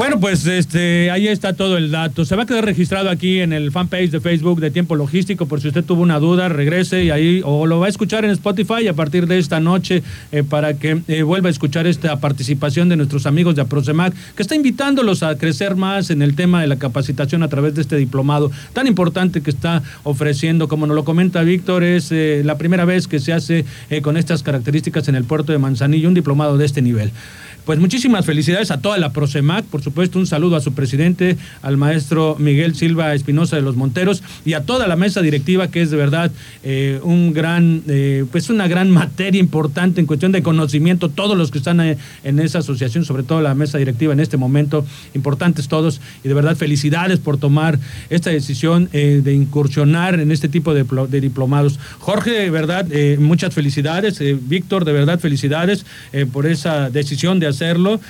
Bueno, 0.00 0.18
pues 0.18 0.46
este, 0.46 1.10
ahí 1.10 1.28
está 1.28 1.52
todo 1.52 1.76
el 1.76 1.90
dato. 1.90 2.24
Se 2.24 2.34
va 2.34 2.44
a 2.44 2.46
quedar 2.46 2.64
registrado 2.64 3.10
aquí 3.10 3.40
en 3.40 3.52
el 3.52 3.70
fanpage 3.70 4.10
de 4.10 4.20
Facebook 4.20 4.58
de 4.58 4.70
Tiempo 4.70 4.96
Logístico 4.96 5.44
por 5.44 5.60
si 5.60 5.68
usted 5.68 5.84
tuvo 5.84 6.00
una 6.00 6.18
duda, 6.18 6.48
regrese 6.48 7.04
y 7.04 7.10
ahí 7.10 7.42
o 7.44 7.66
lo 7.66 7.80
va 7.80 7.84
a 7.84 7.90
escuchar 7.90 8.24
en 8.24 8.30
Spotify 8.30 8.88
a 8.88 8.94
partir 8.94 9.26
de 9.26 9.38
esta 9.38 9.60
noche 9.60 10.02
eh, 10.32 10.42
para 10.42 10.72
que 10.72 11.02
eh, 11.06 11.22
vuelva 11.22 11.48
a 11.48 11.50
escuchar 11.50 11.86
esta 11.86 12.18
participación 12.18 12.88
de 12.88 12.96
nuestros 12.96 13.26
amigos 13.26 13.56
de 13.56 13.60
Aprosemac, 13.60 14.14
que 14.34 14.42
está 14.42 14.54
invitándolos 14.54 15.22
a 15.22 15.36
crecer 15.36 15.76
más 15.76 16.08
en 16.08 16.22
el 16.22 16.34
tema 16.34 16.62
de 16.62 16.68
la 16.68 16.76
capacitación 16.76 17.42
a 17.42 17.48
través 17.48 17.74
de 17.74 17.82
este 17.82 17.96
diplomado 17.96 18.50
tan 18.72 18.86
importante 18.86 19.42
que 19.42 19.50
está 19.50 19.82
ofreciendo. 20.04 20.66
Como 20.66 20.86
nos 20.86 20.96
lo 20.96 21.04
comenta 21.04 21.42
Víctor, 21.42 21.84
es 21.84 22.10
eh, 22.10 22.40
la 22.42 22.56
primera 22.56 22.86
vez 22.86 23.06
que 23.06 23.18
se 23.18 23.34
hace 23.34 23.66
eh, 23.90 24.00
con 24.00 24.16
estas 24.16 24.42
características 24.42 25.08
en 25.08 25.14
el 25.14 25.24
puerto 25.24 25.52
de 25.52 25.58
Manzanillo 25.58 26.08
un 26.08 26.14
diplomado 26.14 26.56
de 26.56 26.64
este 26.64 26.80
nivel. 26.80 27.12
Pues 27.70 27.78
muchísimas 27.78 28.26
felicidades 28.26 28.72
a 28.72 28.80
toda 28.80 28.98
la 28.98 29.12
Prosemac, 29.12 29.64
por 29.64 29.80
supuesto 29.80 30.18
un 30.18 30.26
saludo 30.26 30.56
a 30.56 30.60
su 30.60 30.74
presidente, 30.74 31.36
al 31.62 31.76
maestro 31.76 32.34
Miguel 32.36 32.74
Silva 32.74 33.14
Espinosa 33.14 33.54
de 33.54 33.62
los 33.62 33.76
Monteros 33.76 34.24
y 34.44 34.54
a 34.54 34.64
toda 34.64 34.88
la 34.88 34.96
mesa 34.96 35.22
directiva 35.22 35.68
que 35.68 35.80
es 35.80 35.92
de 35.92 35.96
verdad 35.96 36.32
eh, 36.64 36.98
un 37.04 37.32
gran, 37.32 37.84
eh, 37.86 38.24
pues 38.32 38.50
una 38.50 38.66
gran 38.66 38.90
materia 38.90 39.38
importante 39.38 40.00
en 40.00 40.08
cuestión 40.08 40.32
de 40.32 40.42
conocimiento, 40.42 41.10
todos 41.10 41.38
los 41.38 41.52
que 41.52 41.58
están 41.58 41.80
eh, 41.80 41.96
en 42.24 42.40
esa 42.40 42.58
asociación, 42.58 43.04
sobre 43.04 43.22
todo 43.22 43.40
la 43.40 43.54
mesa 43.54 43.78
directiva 43.78 44.12
en 44.12 44.18
este 44.18 44.36
momento, 44.36 44.84
importantes 45.14 45.68
todos. 45.68 46.00
Y 46.24 46.28
de 46.28 46.34
verdad 46.34 46.56
felicidades 46.56 47.20
por 47.20 47.38
tomar 47.38 47.78
esta 48.08 48.30
decisión 48.30 48.88
de 48.90 49.32
incursionar 49.32 50.18
en 50.18 50.32
este 50.32 50.48
tipo 50.48 50.74
de, 50.74 50.84
de 51.08 51.20
diplomados. 51.20 51.78
Jorge, 52.00 52.32
de 52.32 52.50
verdad, 52.50 52.84
muchas 53.18 53.54
felicidades, 53.54 54.20
Víctor, 54.48 54.84
de 54.84 54.92
verdad 54.92 55.20
felicidades 55.20 55.86
por 56.32 56.46
esa 56.46 56.90
decisión 56.90 57.38
de 57.38 57.46
hacerlo 57.60 58.00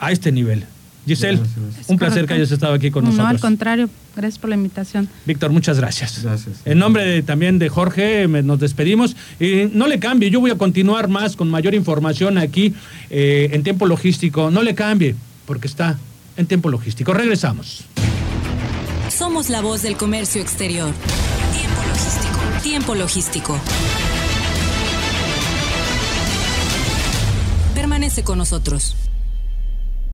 a 0.00 0.12
este 0.12 0.32
nivel. 0.32 0.66
Giselle, 1.06 1.38
un 1.88 1.98
placer 1.98 2.26
que 2.26 2.34
hayas 2.34 2.50
estado 2.50 2.72
aquí 2.72 2.90
con 2.90 3.04
nosotros. 3.04 3.26
No, 3.26 3.30
al 3.30 3.40
contrario, 3.40 3.90
gracias 4.16 4.38
por 4.38 4.48
la 4.48 4.56
invitación. 4.56 5.08
Víctor, 5.26 5.50
muchas 5.50 5.78
gracias. 5.78 6.22
Gracias. 6.22 6.62
En 6.64 6.78
nombre 6.78 7.22
también 7.22 7.58
de 7.58 7.68
Jorge, 7.68 8.26
nos 8.26 8.58
despedimos. 8.58 9.14
Y 9.38 9.68
no 9.72 9.86
le 9.86 9.98
cambie, 9.98 10.30
yo 10.30 10.40
voy 10.40 10.50
a 10.50 10.56
continuar 10.56 11.08
más 11.08 11.36
con 11.36 11.50
mayor 11.50 11.74
información 11.74 12.38
aquí 12.38 12.74
eh, 13.10 13.50
en 13.52 13.62
tiempo 13.62 13.86
logístico. 13.86 14.50
No 14.50 14.62
le 14.62 14.74
cambie, 14.74 15.14
porque 15.44 15.66
está 15.66 15.98
en 16.38 16.46
tiempo 16.46 16.70
logístico. 16.70 17.12
Regresamos. 17.12 17.84
Somos 19.10 19.50
la 19.50 19.60
voz 19.60 19.82
del 19.82 19.96
comercio 19.96 20.40
exterior. 20.40 20.90
Tiempo 21.52 21.82
logístico. 21.86 22.62
Tiempo 22.62 22.94
logístico. 22.94 23.60
Con 28.22 28.38
nosotros. 28.38 28.94